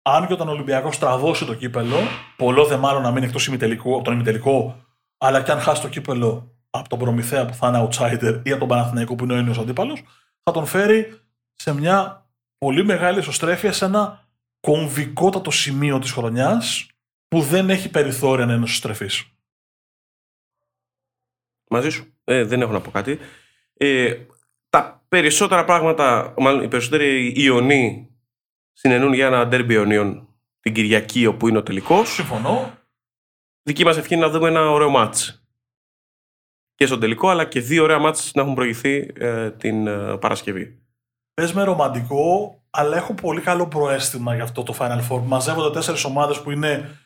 [0.02, 1.96] αν και όταν ο Ολυμπιακός τραβώσει το κύπελο,
[2.37, 4.85] πολλό δε μάλλον να μείνει εκτός από τον ημιτελικό,
[5.18, 8.58] αλλά και αν χάσει το κύπελο από τον Προμηθέα που θα είναι outsider ή από
[8.58, 10.02] τον Παναθηναϊκό που είναι ο έννοιο αντίπαλος,
[10.42, 11.20] θα τον φέρει
[11.52, 12.26] σε μια
[12.58, 14.28] πολύ μεγάλη ισοστρέφεια σε ένα
[14.60, 16.87] κομβικότατο σημείο της χρονιάς
[17.28, 19.08] που δεν έχει περιθώρια να είναι στρεφή.
[21.70, 22.14] Μαζί σου.
[22.24, 23.18] Ε, δεν έχω να πω κάτι.
[23.74, 24.14] Ε,
[24.68, 28.10] τα περισσότερα πράγματα, μάλλον οι περισσότεροι Ιωνοί
[28.72, 30.28] συνενούν για ένα ντέρμπι Ιωνίων
[30.60, 32.12] την Κυριακή όπου είναι ο τελικός.
[32.12, 32.78] Συμφωνώ.
[33.62, 35.43] Δική μας ευχή είναι να δούμε ένα ωραίο μάτς
[36.74, 40.78] και στον τελικό, αλλά και δύο ωραία μάτς να έχουν προηγηθεί ε, την ε, Παρασκευή.
[41.34, 45.20] Πες με ρομαντικό, αλλά έχω πολύ καλό προέστημα για αυτό το Final Four.
[45.24, 46.98] Μαζεύονται τέσσερις ομάδες που είναι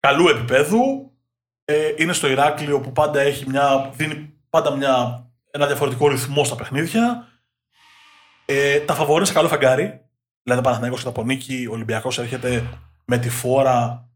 [0.00, 1.12] καλού επίπεδου.
[1.64, 6.56] Ε, είναι στο Ηράκλειο που πάντα έχει μια, δίνει πάντα μια, ένα διαφορετικό ρυθμό στα
[6.56, 7.28] παιχνίδια.
[8.44, 10.00] Ε, τα φαβορείς σε καλό φεγγάρι.
[10.42, 14.08] Δηλαδή, Παναθηναϊκός και τα Πονίκη, ο Ολυμπιακός έρχεται με τη φόρα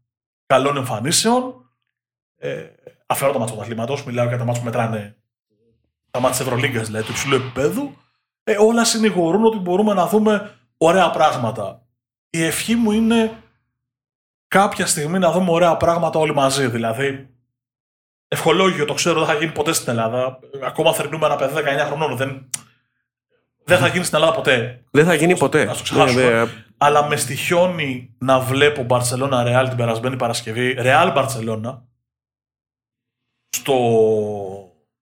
[0.45, 1.58] καλών εμφανίσεων.
[2.41, 2.65] Ε,
[3.05, 5.15] αφαιρώ τα μάτια του αθλήματος, μιλάω για τα μάτια που μετράνε
[6.11, 7.97] τα μάτια της Ευρωλίγκας, δηλαδή του υψηλού επίπεδου.
[8.43, 11.81] Ε, όλα συνηγορούν ότι μπορούμε να δούμε ωραία πράγματα.
[12.29, 13.31] Η ευχή μου είναι
[14.47, 16.67] κάποια στιγμή να δούμε ωραία πράγματα όλοι μαζί.
[16.67, 17.29] Δηλαδή,
[18.27, 20.39] ευχολόγιο, το ξέρω, δεν θα γίνει ποτέ στην Ελλάδα.
[20.65, 22.17] Ακόμα θερνούμε ένα παιδί 19 χρονών.
[22.17, 22.49] Δεν,
[23.63, 24.83] δεν θα γίνει στην Ελλάδα ποτέ.
[24.91, 25.65] Δεν θα γίνει ποτέ.
[25.65, 26.23] Να το ξεχάσουμε.
[26.23, 26.49] Ναι, ναι.
[26.77, 30.71] Αλλά με στοιχιώνει να βλέπω Μπαρσελόνα Ρεάλ την περασμένη Παρασκευή.
[30.71, 31.83] Ρεάλ Μπαρσελόνα.
[33.49, 33.75] Στο...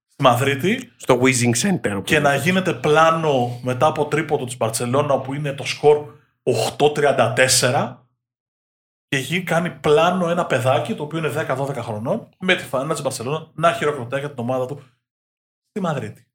[0.06, 0.92] Στη Μαδρίτη.
[0.96, 2.02] Στο Wizing Center.
[2.04, 6.14] Και να γίνεται πλάνο μετά από τρίποτο της Μπαρσελόνα που είναι το σκορ
[6.78, 7.96] 8-34
[9.08, 13.02] και εκεί κάνει πλάνο ένα παιδάκι το οποίο είναι 10-12 χρονών με τη φανέλα της
[13.02, 14.82] Μπαρσελόνα να χειροκροτάει για την ομάδα του
[15.68, 16.26] στη Μαδρίτη.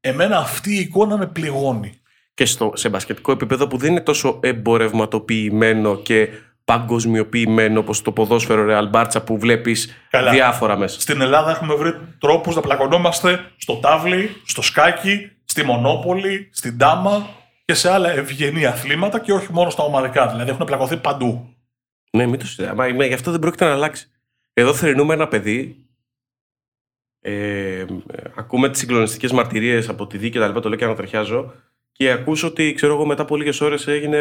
[0.00, 2.00] Εμένα αυτή η εικόνα με πληγώνει.
[2.34, 6.28] Και στο, σε μπασκετικό επίπεδο που δεν είναι τόσο εμπορευματοποιημένο και
[6.64, 9.94] παγκοσμιοποιημένο όπως το ποδόσφαιρο Real Barça που βλέπεις
[10.30, 11.00] διάφορα μέσα.
[11.00, 17.26] Στην Ελλάδα έχουμε βρει τρόπους να πλακωνόμαστε στο τάβλι, στο σκάκι, στη Μονόπολη, στην Τάμα
[17.64, 20.28] και σε άλλα ευγενή αθλήματα και όχι μόνο στα ομαδικά.
[20.28, 21.54] Δηλαδή έχουν πλακωθεί παντού.
[22.10, 23.06] Ναι, μην το συζητάμε.
[23.06, 24.08] Γι' αυτό δεν πρόκειται να αλλάξει.
[24.52, 25.76] Εδώ θερινούμε ένα παιδί.
[27.20, 27.84] Ε,
[28.36, 30.60] ακούμε τις συγκλονιστικές μαρτυρίες από τη δίκη και τα λοιπά.
[30.60, 31.52] Το λέω και ανατριχιάζω.
[31.96, 34.18] Και ακούσω ότι ξέρω εγώ, μετά από λίγες ώρες έγινε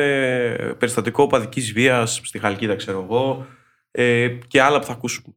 [0.78, 3.48] περιστατικό παδική βίας στη Χαλκίδα, ξέρω εγώ.
[3.92, 5.34] Ε, και άλλα που θα ακούσουμε.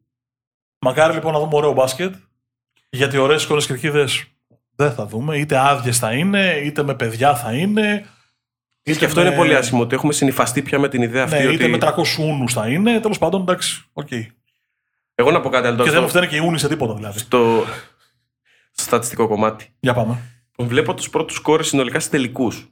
[0.79, 2.15] Μακάρι λοιπόν να δούμε ωραίο μπάσκετ.
[2.91, 4.05] Γιατί ωραίες εικόνε κερκίδε
[4.77, 5.37] δεν θα δούμε.
[5.39, 8.07] Είτε άδειες θα είναι, είτε με παιδιά θα είναι.
[8.83, 11.39] Και αυτό είναι πολύ άσχημο ότι έχουμε συνυφαστεί πια με την ιδέα αυτή.
[11.39, 11.55] Ναι, ότι...
[11.55, 11.89] είτε με 300
[12.21, 13.85] ούνους θα είναι, τέλος πάντων εντάξει.
[13.93, 14.27] Okay.
[15.15, 15.77] Εγώ να πω κάτι άλλο.
[15.77, 17.19] Και στο- δεν μου φταίνε και οι ούνοι σε τίποτα δηλαδή.
[17.19, 17.65] στο...
[18.71, 19.75] στο στατιστικό κομμάτι.
[19.81, 20.36] Για πάμε.
[20.59, 22.69] Βλέπω τους πρώτους κόρες συνολικά σε τελικούς.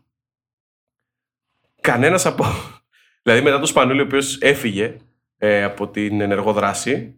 [1.81, 2.45] Κανένας από.
[3.23, 4.97] δηλαδή μετά το Σπανούλη, ο οποίος έφυγε
[5.39, 7.15] ε, από την ενεργό δράση,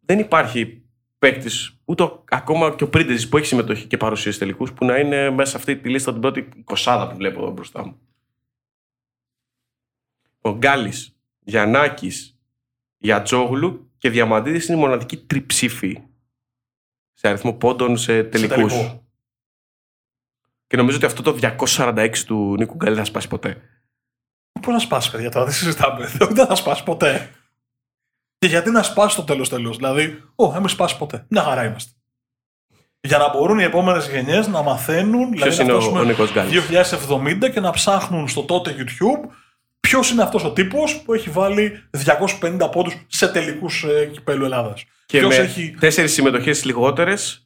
[0.00, 0.82] δεν υπάρχει
[1.18, 4.84] παίκτης, ούτε ο- ακόμα και ο Πρίντεζης που έχει συμμετοχή και παρουσία στου τελικούς, που
[4.84, 7.98] να είναι μέσα σε αυτή τη λίστα την πρώτη κοσάδα που βλέπω εδώ μπροστά μου.
[10.40, 12.38] Ο Γκάλης, Γιαννάκης,
[12.98, 16.02] Γιατζόγλου και Διαμαντίδης είναι η μοναδική τριψήφοι
[17.14, 18.72] σε αριθμό πόντων σε Σε τελικούς.
[20.66, 20.68] Τελικό.
[20.68, 23.56] Και νομίζω ότι αυτό το 246 του Νίκου Γκάλη δεν θα σπάσει ποτέ.
[24.60, 26.06] Πού να σπάσει, παιδιά, τώρα δεν συζητάμε.
[26.30, 27.30] Δεν θα σπάσει ποτέ.
[28.38, 29.72] Και γιατί να σπάσει το τέλος τέλο.
[29.72, 31.24] Δηλαδή, Ω, εμεί σπάσει ποτέ.
[31.28, 31.90] Μια χαρά είμαστε.
[33.00, 35.30] Για να μπορούν οι επόμενες γενιές να μαθαίνουν.
[35.30, 36.62] Ποιος δηλαδή είναι να ο, φτάσουμε ο Νίκος Γκάλης;
[37.46, 39.30] 2070 και να ψάχνουν στο τότε YouTube
[39.80, 41.88] ποιος είναι αυτός ο τύπος που έχει βάλει
[42.40, 44.84] 250 πόντους σε τελικούς ε, κυπέλου Ελλάδας.
[45.06, 45.74] Και Ποιος με έχει.
[45.80, 47.45] τέσσερις συμμετοχές λιγότερες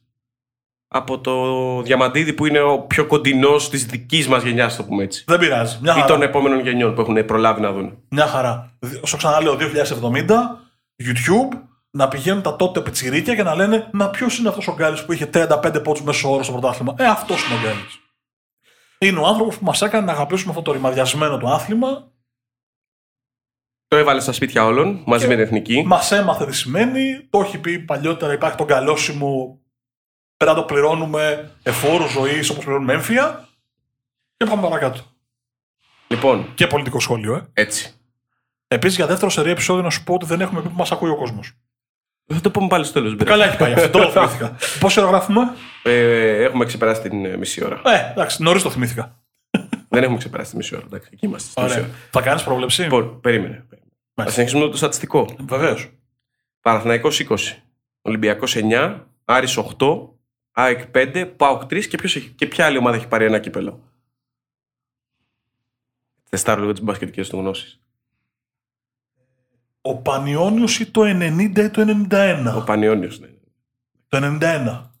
[0.93, 1.35] από το
[1.81, 5.23] Διαμαντίδη που είναι ο πιο κοντινός της δικής μας γενιάς, το πούμε έτσι.
[5.27, 5.77] Δεν πειράζει.
[5.81, 6.07] Μια Ή χαρά.
[6.07, 7.97] των επόμενων γενιών που έχουν προλάβει να δουν.
[8.09, 8.71] Μια χαρά.
[9.01, 10.35] Όσο ξαναλέω, 2070,
[11.03, 11.57] YouTube,
[11.91, 15.11] να πηγαίνουν τα τότε πιτσιρίκια και να λένε Μα ποιος είναι αυτός ο Γκάλης που
[15.13, 17.99] είχε 35 πόντους μέσω όρο στο πρωτάθλημα; Ε, αυτός είναι ο Γκάλης.
[18.99, 22.11] Είναι ο άνθρωπος που μας έκανε να αγαπήσουμε αυτό το ρημαδιασμένο το άθλημα,
[23.87, 25.83] Το έβαλε στα σπίτια όλων μαζί με την εθνική.
[25.85, 29.60] μας έμαθε τι σημαίνει, το έχει πει παλιότερα, υπάρχει το γκαλόσιμο,
[30.45, 33.47] πέρα το πληρώνουμε εφόρου ζωής όπως πληρώνουμε έμφυα.
[34.37, 34.99] Και πάμε παρακάτω.
[36.07, 37.61] Λοιπόν, Και πολιτικό σχόλιο, ε.
[37.61, 37.93] έτσι.
[38.67, 41.09] Επίσης, για δεύτερο σερή επεισόδιο να σου πω ότι δεν έχουμε πει που μας ακούει
[41.09, 41.51] ο κόσμος.
[42.33, 43.15] Θα το πούμε πάλι στο τέλος.
[43.23, 43.89] Καλά έχει πάει αυτό.
[43.89, 44.55] Τώρα το θυμήθηκα.
[44.79, 45.41] Πόση ώρα γράφουμε;
[45.83, 47.81] Ε, έχουμε ξεπεράσει την ε, μισή ώρα.
[47.85, 49.19] Ε, εντάξει, νωρίς το θυμήθηκα.
[49.89, 50.85] Δεν έχουμε ξεπεράσει τη μισή ώρα.
[50.85, 51.49] Εντάξει, εκεί είμαστε.
[51.51, 51.85] στη μισή Ωραία.
[51.87, 51.95] ώρα.
[52.11, 53.65] Θα κάνεις πρόβλεψη; Λοιπόν, περίμενε.
[53.69, 53.77] Θα
[54.13, 54.33] Μάλιστα.
[54.35, 55.35] συνεχίσουμε με το στατιστικό.
[55.39, 55.89] Βεβαίως.
[56.61, 57.35] Παναθηναϊκός 20,
[58.01, 60.09] Ολυμπιακός 9, Άρης 8,
[60.61, 63.83] ΑΕΚ 5, ΠΑΟΚ 3 και, ποιος έχει, και ποια άλλη ομάδα έχει πάρει ένα κύπελο.
[66.29, 67.81] Τεστάρω λίγο τις μπασκετικές του γνώσεις.
[69.81, 72.53] Ο Πανιόνιος ή το 90 ή το 91.
[72.57, 73.27] Ο Πανιόνιος, ναι.
[74.07, 74.91] Το 91.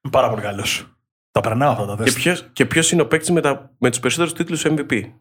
[0.00, 0.96] Είναι πάρα πολύ καλός.
[1.30, 2.16] Τα περνάω αυτά τα Και τεστ.
[2.16, 5.12] ποιος, και ποιος είναι ο παίκτης με, τα- με τους περισσότερους τίτλους MVP.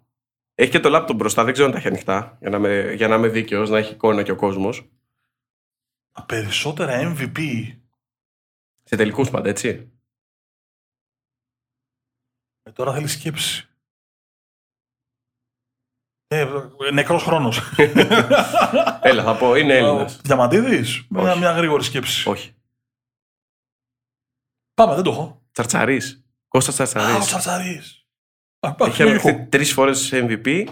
[0.56, 3.08] Έχει και το λάπτοπ μπροστά, δεν ξέρω αν τα έχει ανοιχτά, για να είμαι, για
[3.08, 4.90] να είμαι δίκαιος, να έχει εικόνα και ο κόσμος.
[6.12, 7.40] Τα περισσότερα MVP.
[8.88, 9.92] Σε τελικούς πάντα, έτσι.
[12.64, 13.70] Ε, τώρα θέλεις σκέψη.
[16.28, 16.46] Ε,
[16.94, 17.60] νεκρός χρόνος.
[19.02, 20.22] Έλα, θα πω, είναι Έλληνας.
[20.22, 21.40] Διαμαντίδης; Μια, Όχι.
[21.40, 22.30] μια γρήγορη σκέψη.
[22.30, 22.56] Όχι.
[24.74, 25.42] Πάμε, δεν το έχω.
[25.52, 26.26] Τσαρτσαρής.
[26.48, 27.26] Κώστας Α, ο Τσαρτσαρής.
[27.26, 28.08] Τσαρτσαρής.
[28.60, 29.28] Α, εντάξει, Έχει λογικό.
[29.30, 30.68] ανοιχτεί τρεις φορές MVP,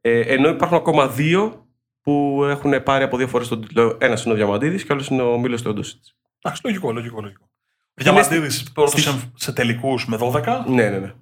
[0.00, 1.68] ε, ενώ υπάρχουν ακόμα δύο
[2.00, 3.98] που έχουν πάρει από δύο φορές τον τίτλο.
[4.00, 6.04] Ένας είναι ο Διαμαντίδης και άλλος είναι ο Μίλος Τεόντοσιτ.
[6.42, 7.50] Εντάξει, λογικό, λογικό, λογικό.
[8.00, 10.64] Είναι Διαμαντίδης πρώτος στη- σε, σε τελικούς με 12.
[10.66, 11.12] Ναι, ναι, ναι.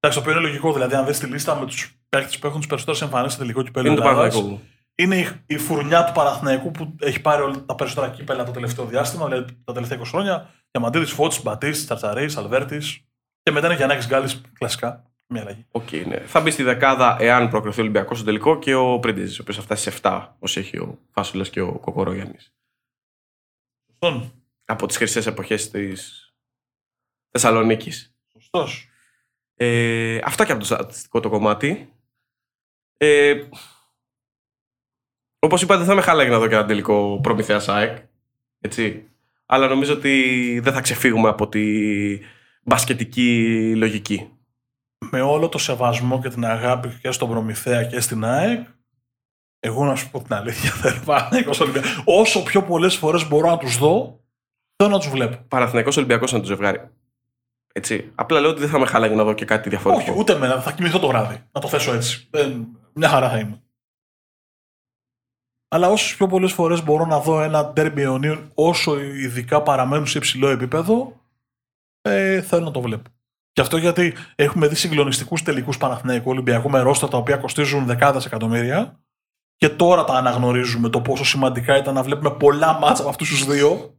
[0.00, 0.72] Εντάξει, το οποίο είναι λογικό.
[0.72, 3.62] Δηλαδή, αν δεις τη λίστα με τους παίκτες που έχουν τι περισσότερες εμφανίσεις σε τελικό
[3.62, 4.68] κυπέλο Είναι το Ελλάδας, Παναγιακό μου.
[4.94, 8.84] είναι η, η φουρνιά του Παναθηναϊκού που έχει πάρει όλα τα περισσότερα κύπελα το τελευταίο
[8.84, 10.50] διάστημα, δηλαδή τα τελευταία 20 χρόνια.
[10.70, 13.00] Διαμαντίδη, Φώτση, Μπατίστης, Τσαρτσαρής, Αλβέρτης.
[13.42, 15.04] Και μετά είναι Γιαννάκη Γκάλης, κλασικά.
[15.32, 15.66] Μια αλλαγή.
[15.70, 16.16] Οκ, ναι.
[16.18, 19.56] Θα μπει στη δεκάδα εάν προκριθεί ο Ολυμπιακός στο τελικό και ο Πρίντεζη, ο οποίος
[19.56, 22.36] θα φτάσει σε 7, όσο έχει ο Φάσουλα και ο Κοκορό Γιάννη.
[24.02, 24.32] Σωστόν.
[24.64, 26.32] Από τις χρυσές εποχές της
[27.30, 28.14] Θεσσαλονίκης.
[28.32, 28.88] Σωστός.
[29.54, 31.92] Ε, αυτά και από το στατιστικό το κομμάτι.
[32.96, 33.42] Ε,
[35.38, 37.98] Όπως είπα, δεν θα με χάλαγε να δω και ένα τελικό προμηθείας ΑΕΚ.
[38.60, 39.08] Έτσι.
[39.46, 41.64] Αλλά νομίζω ότι δεν θα ξεφύγουμε από τη
[42.62, 44.30] μπασκετική λογική.
[45.10, 48.68] Με όλο το σεβασμό και την αγάπη και στον Προμηθέα και στην ΑΕΚ,
[49.60, 52.02] εγώ να σου πω την αλήθεια, θέλω Παναθηναϊκός Ολυμπιακός.
[52.04, 54.20] Όσο πιο πολλές φορές μπορώ να τους δω,
[54.76, 55.36] θέλω να τους βλέπω.
[55.48, 56.90] Παναθηναϊκός Ολυμπιακός είναι το ζευγάρι.
[57.72, 58.12] Έτσι.
[58.14, 60.10] Απλά λέω ότι δεν θα με χάλαγε να δω και κάτι διαφορετικό.
[60.10, 60.60] Όχι, ούτε εμένα.
[60.60, 61.44] Θα κοιμηθώ το βράδυ.
[61.52, 62.28] Να το θέσω έτσι.
[62.30, 62.56] Ε,
[62.92, 63.62] μια χαρά θα είμαι.
[65.68, 70.18] Αλλά όσες πιο πολλές φορές μπορώ να δω ένα ντέρμπι αιωνίων, όσο ειδικά παραμένουν σε
[70.18, 71.20] υψηλό επίπεδο,
[72.02, 73.10] ε, θέλω να το βλέπω.
[73.52, 78.26] Γι' αυτό γιατί έχουμε δει συγκλονιστικούς τελικούς Παναθηναϊκού Ολυμπιακού με ρόστα τα οποία κοστίζουν δεκάδες
[78.26, 79.00] εκατομμύρια
[79.60, 83.44] και τώρα τα αναγνωρίζουμε το πόσο σημαντικά ήταν να βλέπουμε πολλά μάτσα από αυτούς τους
[83.44, 83.94] δύο.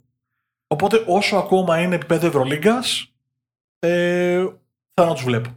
[0.67, 3.13] Οπότε όσο ακόμα είναι επίπεδο Ευρωλίγκας,
[3.79, 4.45] ε,
[4.93, 5.55] θέλω να τους βλέπω.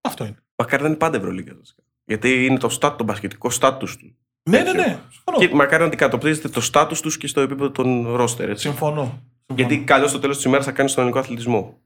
[0.00, 0.36] Αυτό είναι.
[0.56, 1.54] Μακάρι να είναι πάντα Ευρωλίγκα.
[1.58, 1.82] βασικά.
[2.04, 4.16] Γιατί είναι το στάτ, το μπασκετικό στάτους του.
[4.50, 5.00] Ναι, ναι, ναι.
[5.10, 5.38] Συμφωνώ.
[5.38, 8.48] Και μακάρι να αντικατοπτρίζεται το στάτους τους και στο επίπεδο των ρόστερ.
[8.48, 8.68] Έτσι.
[8.68, 9.00] Συμφωνώ.
[9.00, 9.22] Συμφωνώ.
[9.54, 11.80] Γιατί καλώ στο τέλος της ημέρας θα κάνει τον ελληνικό αθλητισμό.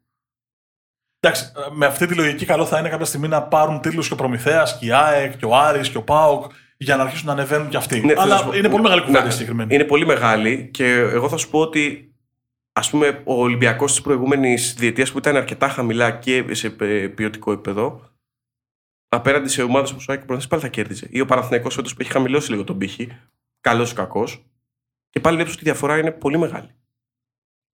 [1.20, 4.16] Εντάξει, με αυτή τη λογική, καλό θα είναι κάποια στιγμή να πάρουν τίτλους και ο
[4.16, 7.68] Προμηθέας και η ΑΕΚ και ο Άρης και ο ΠΑΟΚ για να αρχίσουν να ανεβαίνουν
[7.68, 7.94] κι αυτοί.
[7.94, 9.74] Ναι, θέλω να Αλλά σου πω- είναι πολύ μεγάλη κουβέντα Ναι, συγκεκριμένη.
[9.74, 12.14] Είναι πολύ μεγάλη και εγώ θα σου πω ότι
[12.72, 17.52] ας πούμε ο Ολυμπιακός της προηγούμενης διετίας που ήταν αρκετά χαμηλά και σε πε- ποιοτικό
[17.52, 18.00] επίπεδο
[19.08, 21.06] απέναντι σε ομάδες όπως ο Άκη Προνθές πάλι θα κέρδιζε.
[21.10, 23.08] Ή ο Παναθηναϊκός φέτος που έχει χαμηλώσει λίγο τον πύχη,
[23.60, 24.44] καλός ή κακός
[25.10, 26.68] και πάλι βλέπεις ότι η διαφορά είναι πολύ μεγάλη.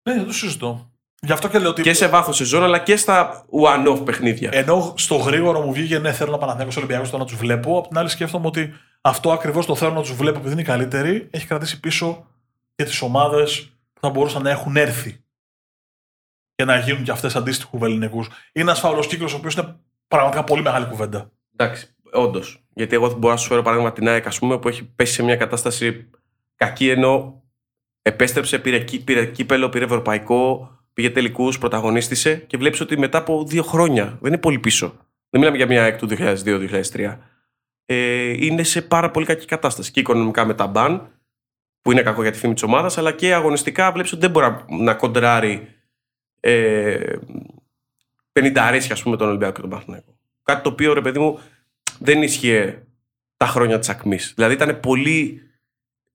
[0.09, 0.91] Ναι, δεν το συζητώ.
[1.25, 1.83] Γι' αυτό και λέω ότι.
[1.83, 4.51] Και σε βάθος σεζόν αλλά και στα one-off παιχνίδια.
[4.53, 7.79] Ενώ στο γρήγορο μου βγήκε ναι, θέλω να Παναθηναϊκός Ολυμπιακός το να τους βλέπω.
[7.79, 10.65] Απ' την άλλη σκέφτομαι ότι αυτό ακριβώς το θέλω να του βλέπω επειδή είναι οι
[10.65, 11.29] καλύτεροι.
[11.31, 12.27] Έχει κρατήσει πίσω
[12.75, 15.25] και τις ομάδες που θα μπορούσαν να έχουν έρθει.
[16.55, 18.27] Και να γίνουν και αυτές αντίστοιχου βεληνικούς.
[18.27, 19.77] Είναι ένας φαύλος κύκλος ο οποίος είναι
[20.09, 21.31] πραγματικά πολύ μεγάλη κουβέντα.
[21.57, 22.63] Εντάξει, όντως.
[22.75, 25.23] Γιατί εγώ μπορώ να σου φέρω παράδειγμα την ΑΕΚ, ας πούμε, που έχει πέσει σε
[25.23, 26.11] μια κατάσταση
[26.57, 27.43] κακή ενώ
[28.03, 33.45] επέστρεψε, πήρε, κύ- πήρε κύπελο, πήρε ευρωπαϊκό, πήγε τελικούς, πρωταγωνίστησε και βλέπεις ότι μετά από
[33.45, 34.87] δύο χρόνια, δεν είναι πολύ πίσω.
[35.31, 37.17] Δεν μιλάμε για μια ΑΕΚ του 2002-2003.
[37.87, 39.91] Ε, είναι σε πάρα πολύ κακή κατάσταση.
[39.91, 41.11] Και οικονομικά με τα μπαν,
[41.83, 44.47] που είναι κακό για τη φήμη της ομάδας, αλλά και αγωνιστικά βλέπεις ότι δεν μπορεί
[44.47, 45.69] να- να κοντράρει
[46.41, 47.17] ε,
[48.33, 50.17] 50 αρέσια, ας πούμε, τον Ολυμπιακό και τον Παναθηναϊκό.
[50.43, 51.39] Κάτι το οποίο, ρε παιδί μου,
[51.99, 52.83] δεν ίσχυε
[53.37, 54.33] τα χρόνια της ακμής.
[54.37, 55.41] Δηλαδή ήταν πολύ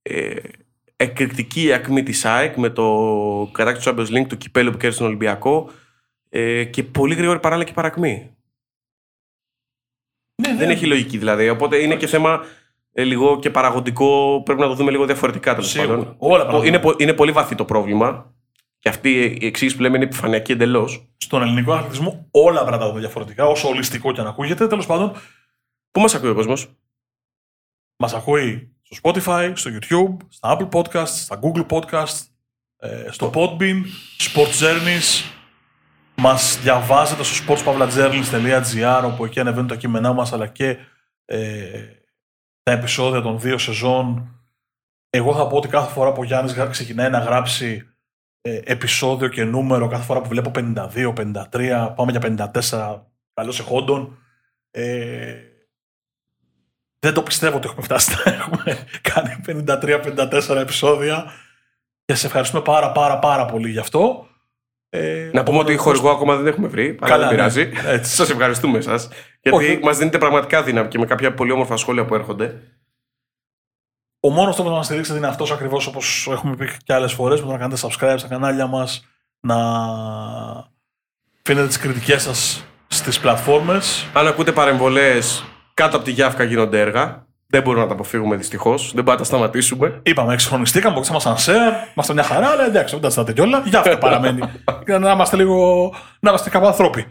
[0.01, 0.36] ε,
[0.95, 4.97] εκρηκτική η ακμή της ΑΕΚ με το κατάκτηση του Champions League, του κυπέλου που κέρδισε
[4.99, 5.69] τον Ολυμπιακό
[6.30, 8.37] ε, και πολύ γρήγορη παράλληλα και παρακμή.
[10.41, 11.50] Ναι, Δεν έχει λογική δηλαδή.
[11.50, 12.45] Οπότε είναι και θέμα
[12.93, 14.41] ε, λίγο και παραγωγικό.
[14.45, 15.97] Πρέπει να το δούμε λίγο διαφορετικά τέλος Σίγουρα.
[15.97, 16.15] πάντων.
[16.17, 18.32] Όλα τα είναι, πο- είναι πολύ βαθύ το πρόβλημα.
[18.80, 21.08] Και αυτή η εξήγηση που λέμε είναι επιφανειακή εντελώς.
[21.17, 24.67] Στον ελληνικό αθλητισμό όλα πρέπει να τα δούμε διαφορετικά, όσο ολιστικό και αν ακούγεται.
[24.67, 25.12] Τέλος πάντων,
[25.91, 26.67] Πού μας ακούει ο κόσμος,
[27.97, 32.19] Μας ακούει στο Spotify, στο YouTube, στα Apple Podcasts, στα Google Podcasts,
[32.78, 33.82] ε, στο Podbean,
[34.19, 35.23] Sports Journeys.
[36.21, 40.77] Μας διαβάζετε στο sportspavlajourneys.gr όπου εκεί ανεβαίνουν τα κείμενά μας αλλά και
[41.25, 41.84] ε,
[42.63, 44.32] τα επεισόδια των δύο σεζόν.
[45.10, 47.89] Εγώ θα πω ότι κάθε φορά που ο Γιάννης γρα- ξεκινάει να γράψει
[48.41, 51.13] ε, επεισόδιο και νούμερο, κάθε φορά που βλέπω 52,
[51.51, 53.01] 53, πάμε για 54,
[53.34, 54.17] καλώς εχόντων,
[54.71, 55.36] ε,
[56.99, 61.32] δεν το πιστεύω ότι έχουμε φτάσει να έχουμε κάνει 53-54 επεισόδια
[62.06, 64.27] και σε ευχαριστούμε πάρα πάρα πάρα πολύ γι' αυτό.
[64.89, 66.97] Ε, Να πούμε ότι χορηγό ακόμα δεν έχουμε βρει.
[67.00, 67.36] Αλλά Καλά, δεν ναι.
[67.36, 67.71] πειράζει.
[67.95, 68.15] Έτσι.
[68.15, 68.95] Σας ευχαριστούμε εσά.
[69.41, 69.80] Γιατί Όχι.
[69.84, 72.62] μας δίνετε πραγματικά δύναμη και με κάποια πολύ όμορφα σχόλια που έρχονται.
[74.19, 77.39] Ο μόνος τρόπος να μας στηρίξετε είναι αυτός ακριβώς όπως έχουμε πει και άλλες φορές,
[77.39, 79.08] με το να κάνετε subscribe στα κανάλια μας,
[79.39, 79.56] να
[81.43, 84.08] αφήνετε τις κριτικές σας στις πλατφόρμες.
[84.13, 87.27] Αν ακούτε παρεμβολές κάτω από τη Γιάφκα γίνονται έργα.
[87.49, 88.81] Δεν μπορούμε να τα αποφύγουμε δυστυχώς.
[88.81, 89.99] Δεν μπορούμε να τα σταματήσουμε.
[90.03, 93.63] Είπαμε, εξυγχρονιστήκαμε, αποκτήσαμε σαν share, είμαστε μια χαρά, αλλά εντάξει, δεν τα στάτε κιόλα.
[93.65, 94.39] Για αυτό παραμένει.
[94.86, 95.89] Για να είμαστε λίγο.
[96.19, 97.05] να είμαστε κάπου ανθρώποι.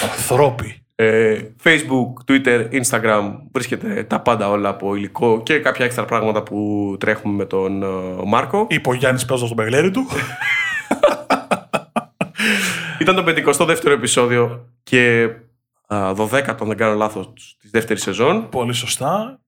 [0.00, 0.82] Ανθρώποι.
[0.94, 6.96] Ε, Facebook, Twitter, Instagram βρίσκεται τα πάντα όλα από υλικό και κάποια έξτρα πράγματα που
[7.00, 7.86] τρέχουμε με τον ε,
[8.24, 8.66] Μάρκο.
[8.68, 10.06] Είπε ο Γιάννης παίζοντα τον παιγλέρι του.
[13.00, 15.30] Ήταν το 52ο επεισόδιο και
[15.86, 18.48] α, 12ο, αν δεν κάνω λάθος, της δεύτερης σεζόν.
[18.48, 19.41] Πολύ σωστά.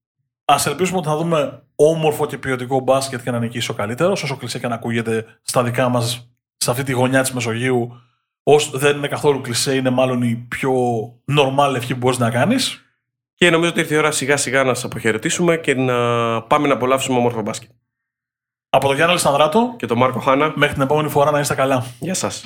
[0.44, 4.36] Α ελπίσουμε ότι θα δούμε όμορφο και ποιοτικό μπάσκετ και να νικήσει ο καλύτερος, όσο
[4.36, 8.00] κλεισέ και να ακούγεται στα δικά μας, σε αυτή τη γωνιά της Μεσογείου.
[8.42, 10.72] Ως δεν είναι καθόλου κλεισέ, είναι μάλλον η πιο
[11.38, 12.84] normal ευχή που μπορείς να κάνεις.
[13.34, 15.94] Και νομίζω ότι ήρθε η ώρα σιγά σιγά να σας αποχαιρετήσουμε και να
[16.42, 17.70] πάμε να απολαύσουμε όμορφο μπάσκετ.
[18.70, 21.86] Από τον Γιάννη Αλεσανδράτο, Και τον Μάρκο Χάνα, μέχρι την επόμενη φορά να είστε καλά.
[21.98, 22.44] γεια σας.